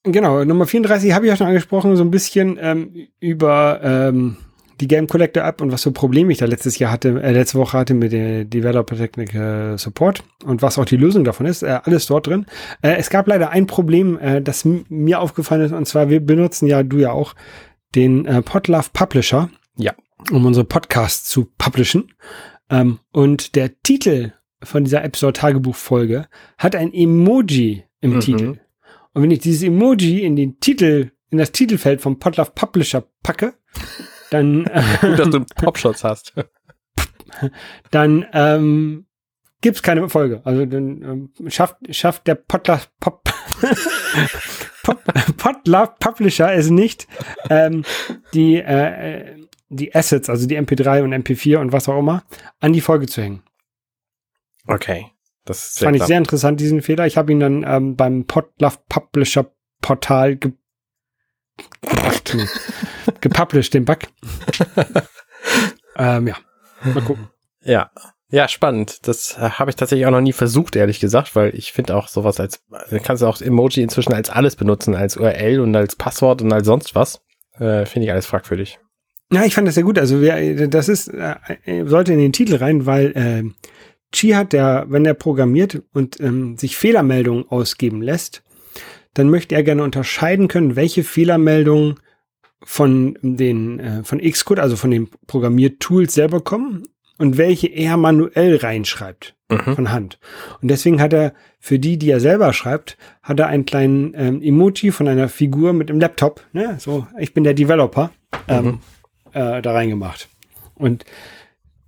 [0.05, 4.37] Genau, Nummer 34 habe ich auch schon angesprochen, so ein bisschen ähm, über ähm,
[4.81, 7.59] die Game Collector App und was für Probleme ich da letztes Jahr hatte, äh, letzte
[7.59, 11.79] Woche hatte mit der Developer Technical Support und was auch die Lösung davon ist, äh,
[11.85, 12.45] alles dort drin.
[12.83, 16.67] Äh, es gab leider ein Problem, äh, das mir aufgefallen ist, und zwar wir benutzen
[16.67, 17.35] ja, du ja auch,
[17.95, 19.95] den äh, Podlove Publisher, Ja.
[20.33, 22.13] um unsere Podcasts zu publishen.
[22.69, 24.33] Ähm, und der Titel
[24.63, 26.27] von dieser App Store Tagebuchfolge
[26.59, 28.21] hat ein Emoji im Mhm.
[28.21, 28.59] Titel.
[29.15, 33.55] Und wenn ich dieses Emoji in den Titel, in das Titelfeld vom Podlove Publisher packe,
[34.31, 34.65] dann,
[35.01, 36.35] Gut, dass du Popschutz hast.
[37.91, 39.07] dann ähm,
[39.61, 40.43] gibt's keine Folge.
[40.45, 43.23] Also dann ähm, schafft, schafft der Potla, Pop,
[44.83, 45.03] Pop,
[45.37, 47.07] Podlove Publisher es nicht,
[47.51, 47.85] ähm,
[48.35, 49.37] die, äh,
[49.69, 52.25] die Assets, also die MP3 und MP4 und was auch immer,
[52.61, 53.43] an die Folge zu hängen.
[54.67, 55.14] Okay.
[55.45, 57.07] Das Das fand ich sehr interessant, diesen Fehler.
[57.07, 59.47] Ich habe ihn dann ähm, beim Podlove Publisher
[59.81, 60.53] Portal ge
[63.21, 63.99] gepublished, den Bug.
[65.97, 66.37] ähm, ja,
[66.83, 67.29] mal gucken.
[67.63, 67.91] Ja.
[68.31, 69.07] Ja, spannend.
[69.07, 72.09] Das äh, habe ich tatsächlich auch noch nie versucht, ehrlich gesagt, weil ich finde auch
[72.09, 75.95] sowas als, also kannst du auch Emoji inzwischen als alles benutzen, als URL und als
[75.95, 77.21] Passwort und als sonst was.
[77.59, 78.81] Äh, finde ich alles fragwürdig.
[79.31, 79.99] Ja, ich fand das sehr gut.
[79.99, 81.37] Also wer, das ist, äh,
[81.85, 83.45] sollte in den Titel rein, weil äh,
[84.15, 88.43] Chi hat, der, wenn er programmiert und ähm, sich Fehlermeldungen ausgeben lässt,
[89.15, 91.97] dann möchte er gerne unterscheiden können, welche Fehlermeldungen
[92.63, 96.85] von den äh, von Xcode, also von den Programmiertools selber kommen
[97.19, 99.75] und welche er manuell reinschreibt Mhm.
[99.77, 100.19] von Hand.
[100.63, 104.41] Und deswegen hat er für die, die er selber schreibt, hat er einen kleinen ähm,
[104.43, 106.77] Emoji von einer Figur mit einem Laptop, ne?
[106.79, 108.11] So, ich bin der Developer,
[108.49, 108.79] ähm, Mhm.
[109.33, 110.29] äh, da reingemacht.
[110.77, 111.05] Und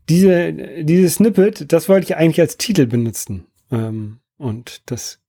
[0.09, 0.53] diese,
[0.85, 3.47] dieses Snippet, das wollte ich eigentlich als Titel benutzen.
[3.71, 5.21] Ähm, und das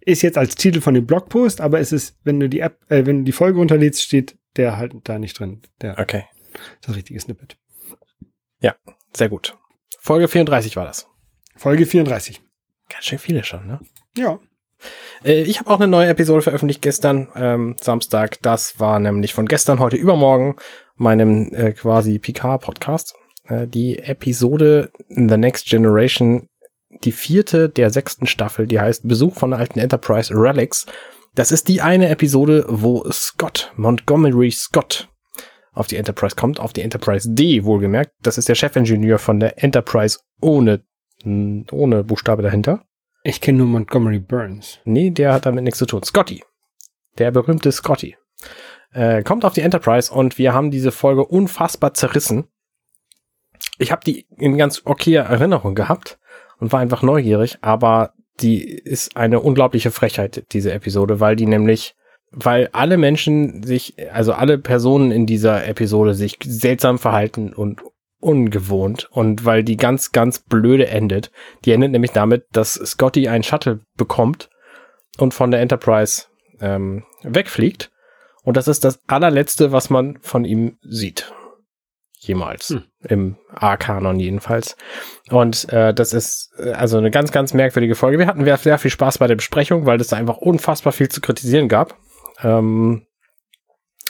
[0.00, 3.06] ist jetzt als Titel von dem Blogpost, aber es ist, wenn du die App, äh,
[3.06, 5.62] wenn du die Folge runterlädst, steht der halt da nicht drin.
[5.80, 6.24] Der, Okay.
[6.82, 7.56] das richtige Snippet.
[9.16, 9.56] Sehr gut.
[10.00, 11.06] Folge 34 war das.
[11.56, 12.42] Folge 34.
[12.88, 13.80] Ganz schön viele schon, ne?
[14.16, 14.40] Ja.
[15.24, 18.42] Äh, ich habe auch eine neue Episode veröffentlicht gestern, ähm, Samstag.
[18.42, 20.56] Das war nämlich von gestern, heute übermorgen,
[20.96, 23.14] meinem äh, quasi Picard-Podcast.
[23.48, 26.48] Äh, die Episode The Next Generation,
[27.02, 30.86] die vierte der sechsten Staffel, die heißt Besuch von der alten Enterprise Relics.
[31.34, 35.08] Das ist die eine Episode, wo Scott, Montgomery Scott,
[35.72, 38.12] auf die Enterprise kommt, auf die Enterprise D wohlgemerkt.
[38.22, 40.84] Das ist der Chefingenieur von der Enterprise ohne,
[41.24, 42.84] ohne Buchstabe dahinter.
[43.24, 44.78] Ich kenne nur Montgomery Burns.
[44.84, 46.02] Nee, der hat damit nichts zu tun.
[46.02, 46.44] Scotty.
[47.18, 48.16] Der berühmte Scotty.
[48.92, 52.44] Äh, kommt auf die Enterprise und wir haben diese Folge unfassbar zerrissen.
[53.78, 56.18] Ich habe die in ganz okay Erinnerung gehabt
[56.58, 61.94] und war einfach neugierig, aber die ist eine unglaubliche Frechheit, diese Episode, weil die nämlich,
[62.30, 67.82] weil alle Menschen sich, also alle Personen in dieser Episode sich seltsam verhalten und
[68.20, 71.30] ungewohnt und weil die ganz, ganz blöde endet.
[71.64, 74.48] Die endet nämlich damit, dass Scotty einen Shuttle bekommt
[75.18, 76.24] und von der Enterprise
[76.60, 77.90] ähm, wegfliegt.
[78.42, 81.32] Und das ist das allerletzte, was man von ihm sieht.
[82.26, 82.70] Jemals.
[82.70, 82.84] Hm.
[83.08, 84.76] Im A-Kanon jedenfalls.
[85.30, 88.18] Und äh, das ist äh, also eine ganz, ganz merkwürdige Folge.
[88.18, 91.20] Wir hatten sehr, viel Spaß bei der Besprechung, weil es da einfach unfassbar viel zu
[91.20, 91.96] kritisieren gab.
[92.42, 93.06] Ähm,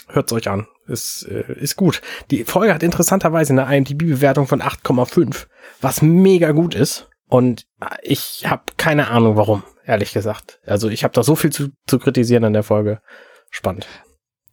[0.07, 0.67] Hört's euch an.
[0.87, 2.01] Ist, äh, ist gut.
[2.29, 5.47] Die Folge hat interessanterweise eine IMDb-Bewertung von 8,5,
[5.81, 7.09] was mega gut ist.
[7.27, 7.65] Und
[8.03, 10.59] ich habe keine Ahnung warum, ehrlich gesagt.
[10.65, 13.01] Also ich habe da so viel zu, zu kritisieren an der Folge.
[13.49, 13.87] Spannend.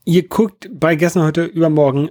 [0.04, 2.10] Ihr guckt bei gestern, heute, übermorgen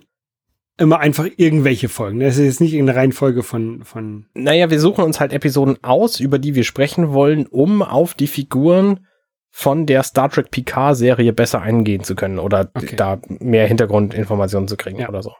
[0.77, 2.19] immer einfach irgendwelche Folgen.
[2.19, 6.19] Das ist jetzt nicht irgendeine Reihenfolge von, von Naja, wir suchen uns halt Episoden aus,
[6.19, 9.05] über die wir sprechen wollen, um auf die Figuren
[9.49, 12.95] von der Star Trek Picard-Serie besser eingehen zu können oder Okay.
[12.95, 15.09] da mehr Hintergrundinformationen zu kriegen Ja.
[15.09, 15.33] oder so.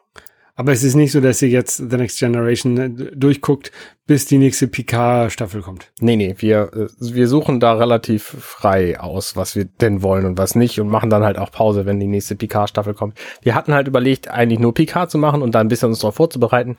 [0.61, 3.71] Aber es ist nicht so, dass ihr jetzt The Next Generation äh, durchguckt,
[4.05, 5.91] bis die nächste Picard-Staffel kommt.
[5.99, 10.37] Nee, nee, wir, äh, wir suchen da relativ frei aus, was wir denn wollen und
[10.37, 13.17] was nicht und machen dann halt auch Pause, wenn die nächste Picard-Staffel kommt.
[13.41, 16.13] Wir hatten halt überlegt, eigentlich nur Picard zu machen und da ein bisschen uns darauf
[16.13, 16.77] vorzubereiten.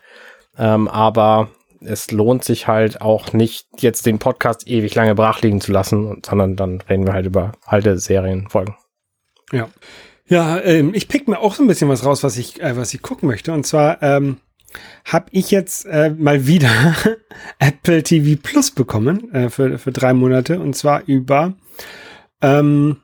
[0.56, 1.48] Ähm, aber
[1.80, 6.22] es lohnt sich halt auch nicht, jetzt den Podcast ewig lange brach liegen zu lassen,
[6.24, 8.76] sondern dann reden wir halt über alte Serienfolgen.
[9.50, 9.68] Ja.
[10.28, 12.94] Ja, ähm, ich pick mir auch so ein bisschen was raus, was ich, äh, was
[12.94, 13.52] ich gucken möchte.
[13.52, 14.38] Und zwar ähm,
[15.04, 16.70] habe ich jetzt äh, mal wieder
[17.58, 20.60] Apple TV Plus bekommen äh, für, für drei Monate.
[20.60, 21.54] Und zwar über,
[22.40, 22.98] ähm,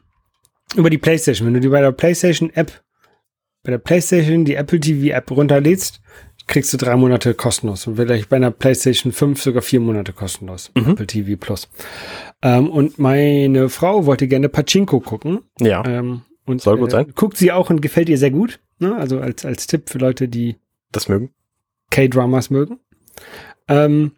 [0.75, 1.47] über die PlayStation.
[1.47, 2.83] Wenn du die bei der PlayStation App,
[3.65, 6.01] bei der PlayStation die Apple TV App runterlädst,
[6.47, 7.87] kriegst du drei Monate kostenlos.
[7.87, 10.71] Und vielleicht bei einer PlayStation 5 sogar vier Monate kostenlos.
[10.75, 10.93] Mhm.
[10.93, 11.69] Apple TV Plus.
[12.43, 15.41] Ähm, und meine Frau wollte gerne Pachinko gucken.
[15.61, 15.85] Ja.
[15.85, 17.13] Ähm, und, Soll gut äh, sein.
[17.15, 18.61] Guckt sie auch und gefällt ihr sehr gut.
[18.79, 18.97] Ne?
[18.97, 20.57] Also als, als Tipp für Leute, die
[20.93, 21.31] Das mögen.
[21.91, 22.79] K-Dramas mögen.
[23.69, 24.13] Ähm,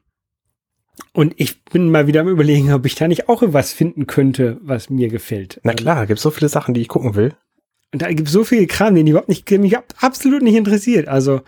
[1.12, 4.59] und ich bin mal wieder am überlegen, ob ich da nicht auch was finden könnte,
[4.62, 5.61] was mir gefällt.
[5.64, 7.35] Na klar, gibt so viele Sachen, die ich gucken will.
[7.93, 11.09] Und da gibt es so viel Kram, den ich überhaupt nicht, mich absolut nicht interessiert.
[11.09, 11.41] Also,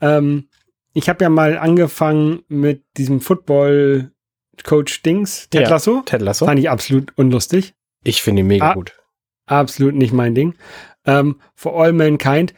[0.00, 0.48] ähm,
[0.94, 5.68] ich habe ja mal angefangen mit diesem Football-Coach-Dings, Ted Ja.
[5.68, 6.02] Lasso.
[6.06, 6.46] Ted Lasso.
[6.46, 7.74] Fand ich absolut unlustig.
[8.02, 8.74] Ich finde ihn mega Ah.
[8.74, 8.94] gut.
[9.50, 10.54] Absolut nicht mein Ding.
[11.06, 12.54] Ähm, For All Mankind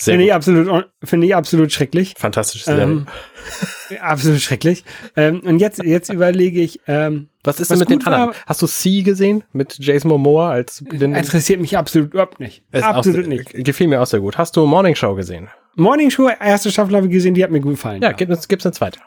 [0.00, 2.14] Finde ich absolut, finde ich absolut schrecklich.
[2.16, 2.84] Fantastische Serie.
[2.84, 3.06] Ähm,
[4.00, 4.84] absolut schrecklich.
[5.16, 8.14] Ähm, und jetzt, jetzt überlege ich, ähm, was ist was denn mit den gut war-
[8.14, 8.34] anderen?
[8.46, 11.16] Hast du C gesehen mit Jason Momoa als Blinden?
[11.16, 12.62] interessiert mich absolut überhaupt nicht.
[12.72, 13.52] Auch absolut sehr- nicht.
[13.64, 14.38] Gefiel mir auch sehr gut.
[14.38, 15.48] Hast du Morning Show gesehen?
[15.74, 18.00] Morning Show, erste Staffel habe ich gesehen, die hat mir gut gefallen.
[18.00, 19.00] Ja, gibt es gibt's eine zweite.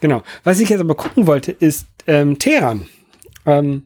[0.00, 0.24] Genau.
[0.42, 2.88] Was ich jetzt aber gucken wollte, ist ähm, Teheran.
[3.44, 3.84] Ähm,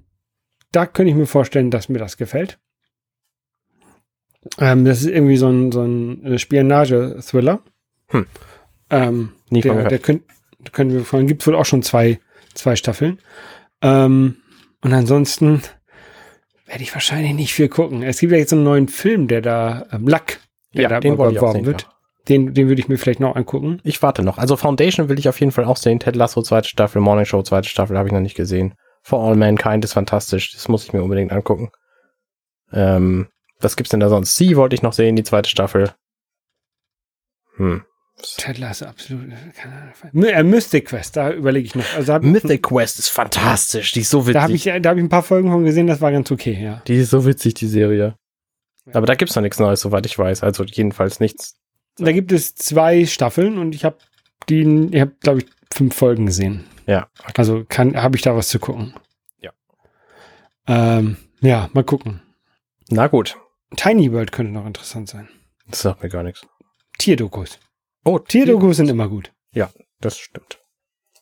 [0.72, 2.58] da könnte ich mir vorstellen, dass mir das gefällt.
[4.58, 7.60] Ähm, das ist irgendwie so ein, so ein äh, Spionage-Thriller.
[8.08, 8.26] Hm.
[8.90, 10.22] Ähm, von der, der könnt,
[10.72, 11.26] können wir gefallen.
[11.26, 12.20] Gibt wohl auch schon zwei,
[12.54, 13.18] zwei Staffeln.
[13.82, 14.36] Ähm,
[14.82, 15.62] und ansonsten
[16.66, 18.02] werde ich wahrscheinlich nicht viel gucken.
[18.02, 20.38] Es gibt ja jetzt einen neuen Film, der da, ähm, Luck,
[20.74, 21.88] der Ja, da den beworben wird.
[22.28, 23.80] Den, den würde ich mir vielleicht noch angucken.
[23.82, 24.38] Ich warte noch.
[24.38, 25.98] Also Foundation will ich auf jeden Fall auch sehen.
[25.98, 28.74] Ted Lasso zweite Staffel, Morning Show zweite Staffel habe ich noch nicht gesehen.
[29.02, 30.52] For All Mankind ist fantastisch.
[30.52, 31.70] Das muss ich mir unbedingt angucken.
[32.72, 33.28] Ähm,
[33.60, 34.36] was gibt's denn da sonst?
[34.36, 35.92] Sie wollte ich noch sehen, die zweite Staffel.
[37.56, 37.84] Hm.
[38.36, 39.30] Ted Lasso, absolut.
[39.54, 40.24] Keine Ahnung.
[40.24, 41.94] Äh, Mystic Quest, da überlege ich noch.
[41.94, 43.92] Also Mythic Quest ist fantastisch.
[43.92, 44.34] Die ist so witzig.
[44.34, 46.58] da habe ich, da hab ich ein paar Folgen von gesehen, das war ganz okay,
[46.60, 46.82] ja.
[46.86, 48.14] die ist so witzig, die Serie.
[48.92, 50.42] Aber da gibt's noch nichts Neues, soweit ich weiß.
[50.42, 51.56] Also jedenfalls nichts.
[51.96, 53.98] Da gibt es zwei Staffeln und ich habe
[54.48, 56.64] die, ich habe, glaube ich, fünf Folgen gesehen.
[56.90, 57.08] Ja.
[57.36, 58.94] Also kann, habe ich da was zu gucken.
[59.40, 59.52] Ja.
[60.66, 62.20] Ähm, ja, mal gucken.
[62.88, 63.36] Na gut.
[63.76, 65.28] Tiny World könnte noch interessant sein.
[65.68, 66.44] Das sagt mir gar nichts.
[66.98, 67.60] Tierdokus.
[68.04, 69.32] Oh, Tierdokus sind immer gut.
[70.00, 70.58] Das stimmt.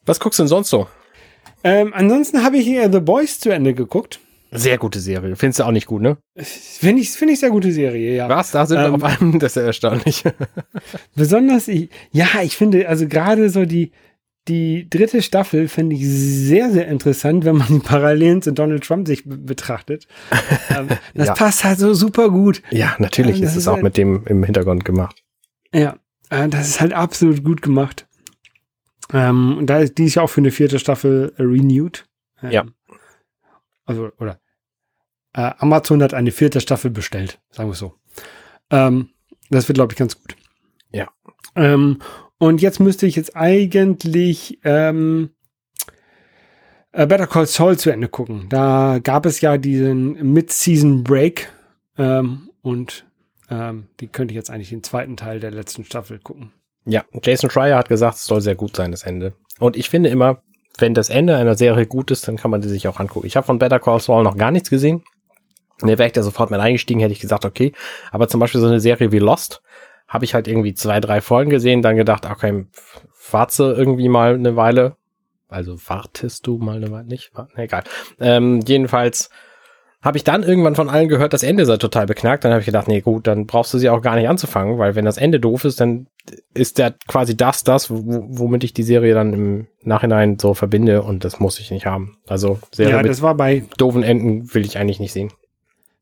[0.06, 0.86] Was guckst du denn sonst so?
[1.64, 4.20] Ähm, ansonsten habe ich äh, The Boys zu Ende geguckt.
[4.52, 5.36] Sehr gute Serie.
[5.36, 6.16] Findest du auch nicht gut, ne?
[6.36, 8.28] Finde ich, finde ich sehr gute Serie, ja.
[8.28, 8.52] Was?
[8.52, 10.22] Da sind wir Ähm, auf einem, das ist ja erstaunlich.
[11.14, 13.90] Besonders, ich, ja, ich finde, also gerade so die,
[14.48, 19.06] die dritte Staffel finde ich sehr, sehr interessant, wenn man die Parallelen zu Donald Trump
[19.06, 20.08] sich be- betrachtet.
[20.70, 21.34] ähm, das Ja.
[21.34, 22.62] passt halt so super gut.
[22.70, 25.22] ja, natürlich das ist es auch halt- mit dem im Hintergrund gemacht.
[25.72, 25.98] Ja,
[26.30, 28.06] äh, das ist halt absolut gut gemacht.
[29.12, 32.06] Ähm, und da ist die ist ja auch für eine vierte Staffel äh, renewed.
[32.42, 32.64] Ähm, Ja.
[33.86, 34.40] Also, oder
[35.34, 37.94] äh, Amazon hat eine vierte Staffel bestellt, sagen wir es so.
[38.70, 39.10] Ähm,
[39.50, 40.36] das wird, glaube ich, ganz gut.
[40.90, 41.08] Ja.
[41.54, 42.00] Ähm,
[42.38, 45.30] und jetzt müsste ich jetzt eigentlich ähm,
[46.92, 48.46] äh, Better Call Saul zu Ende gucken.
[48.48, 51.50] Da gab es ja diesen Mid-Season Break
[51.96, 53.06] ähm, und
[53.50, 56.52] ähm, die könnte ich jetzt eigentlich den zweiten Teil der letzten Staffel gucken.
[56.84, 59.34] Ja, Jason Schreier hat gesagt, es soll sehr gut sein, das Ende.
[59.58, 60.42] Und ich finde immer,
[60.78, 63.26] wenn das Ende einer Serie gut ist, dann kann man die sich auch angucken.
[63.26, 65.02] Ich habe von Better Call Saul noch gar nichts gesehen.
[65.80, 67.72] Und wäre ich da sofort mal eingestiegen, hätte ich gesagt, okay.
[68.10, 69.62] Aber zum Beispiel so eine Serie wie Lost
[70.08, 72.66] habe ich halt irgendwie zwei, drei Folgen gesehen, dann gedacht, okay,
[73.30, 74.96] warte irgendwie mal eine Weile.
[75.48, 77.30] Also wartest du mal eine Weile nicht?
[77.56, 77.84] Egal.
[78.18, 79.30] Ähm, jedenfalls
[80.00, 82.44] habe ich dann irgendwann von allen gehört, das Ende sei total beknackt.
[82.44, 84.94] Dann habe ich gedacht, nee, gut, dann brauchst du sie auch gar nicht anzufangen, weil
[84.94, 86.06] wenn das Ende doof ist, dann
[86.54, 91.02] ist der quasi das, das, wo- womit ich die Serie dann im Nachhinein so verbinde
[91.02, 92.18] und das muss ich nicht haben.
[92.28, 95.32] Also Serie ja, mit das war bei, doofen Enden will ich eigentlich nicht sehen.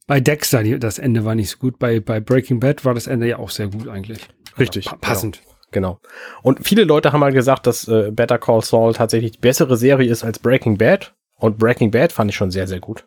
[0.07, 1.79] Bei Dexter, die, das Ende war nicht so gut.
[1.79, 4.21] Bei, bei Breaking Bad war das Ende ja auch sehr gut eigentlich.
[4.59, 5.43] Richtig, Pa passend.
[5.73, 6.01] Genau.
[6.43, 10.11] Und viele Leute haben halt gesagt, dass äh, Better Call Saul tatsächlich die bessere Serie
[10.11, 11.15] ist als Breaking Bad.
[11.35, 13.05] Und Breaking Bad fand ich schon sehr, sehr gut.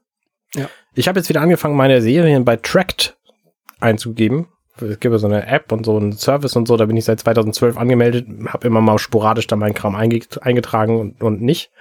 [0.53, 0.69] Ja.
[0.93, 3.17] Ich habe jetzt wieder angefangen, meine Serien bei Tracked
[3.79, 4.47] einzugeben.
[4.75, 7.05] Es gibt ja so eine App und so einen Service und so, da bin ich
[7.05, 11.71] seit 2012 angemeldet, habe immer mal sporadisch da meinen Kram einge eingetragen und, und nicht,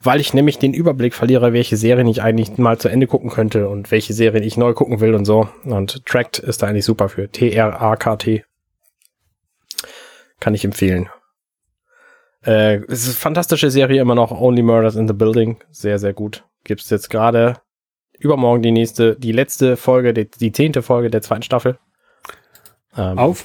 [0.00, 3.68] weil ich nämlich den Überblick verliere, welche Serien ich eigentlich mal zu Ende gucken könnte
[3.68, 5.48] und welche Serien ich neu gucken will und so.
[5.64, 7.28] Und Tracked ist da eigentlich super für.
[7.28, 8.44] T-R-A-K-T.
[10.40, 11.08] Kann ich empfehlen.
[12.44, 14.30] Äh, es ist eine fantastische Serie immer noch.
[14.30, 15.58] Only Murders in the Building.
[15.70, 16.44] Sehr, sehr gut.
[16.62, 17.56] Gibt's jetzt gerade
[18.18, 21.78] übermorgen die nächste, die letzte Folge, die, die zehnte Folge der zweiten Staffel.
[22.96, 23.44] Ähm, Auf.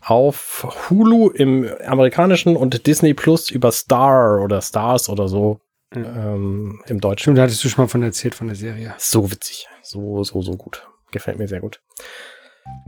[0.00, 5.60] auf Hulu im amerikanischen und Disney Plus über Star oder Stars oder so
[5.96, 7.34] ähm, im Deutschen.
[7.34, 8.94] Da hattest du schon mal von erzählt von der Serie.
[8.98, 9.68] So witzig.
[9.82, 10.86] So, so, so gut.
[11.10, 11.80] Gefällt mir sehr gut.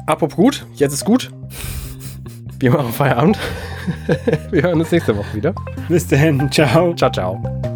[0.06, 1.30] Apropos gut, jetzt ist gut.
[2.58, 3.38] Wir machen Feierabend.
[4.50, 5.54] Wir hören uns nächste Woche wieder.
[5.88, 6.94] Bis dahin, ciao.
[6.94, 7.75] Ciao, ciao.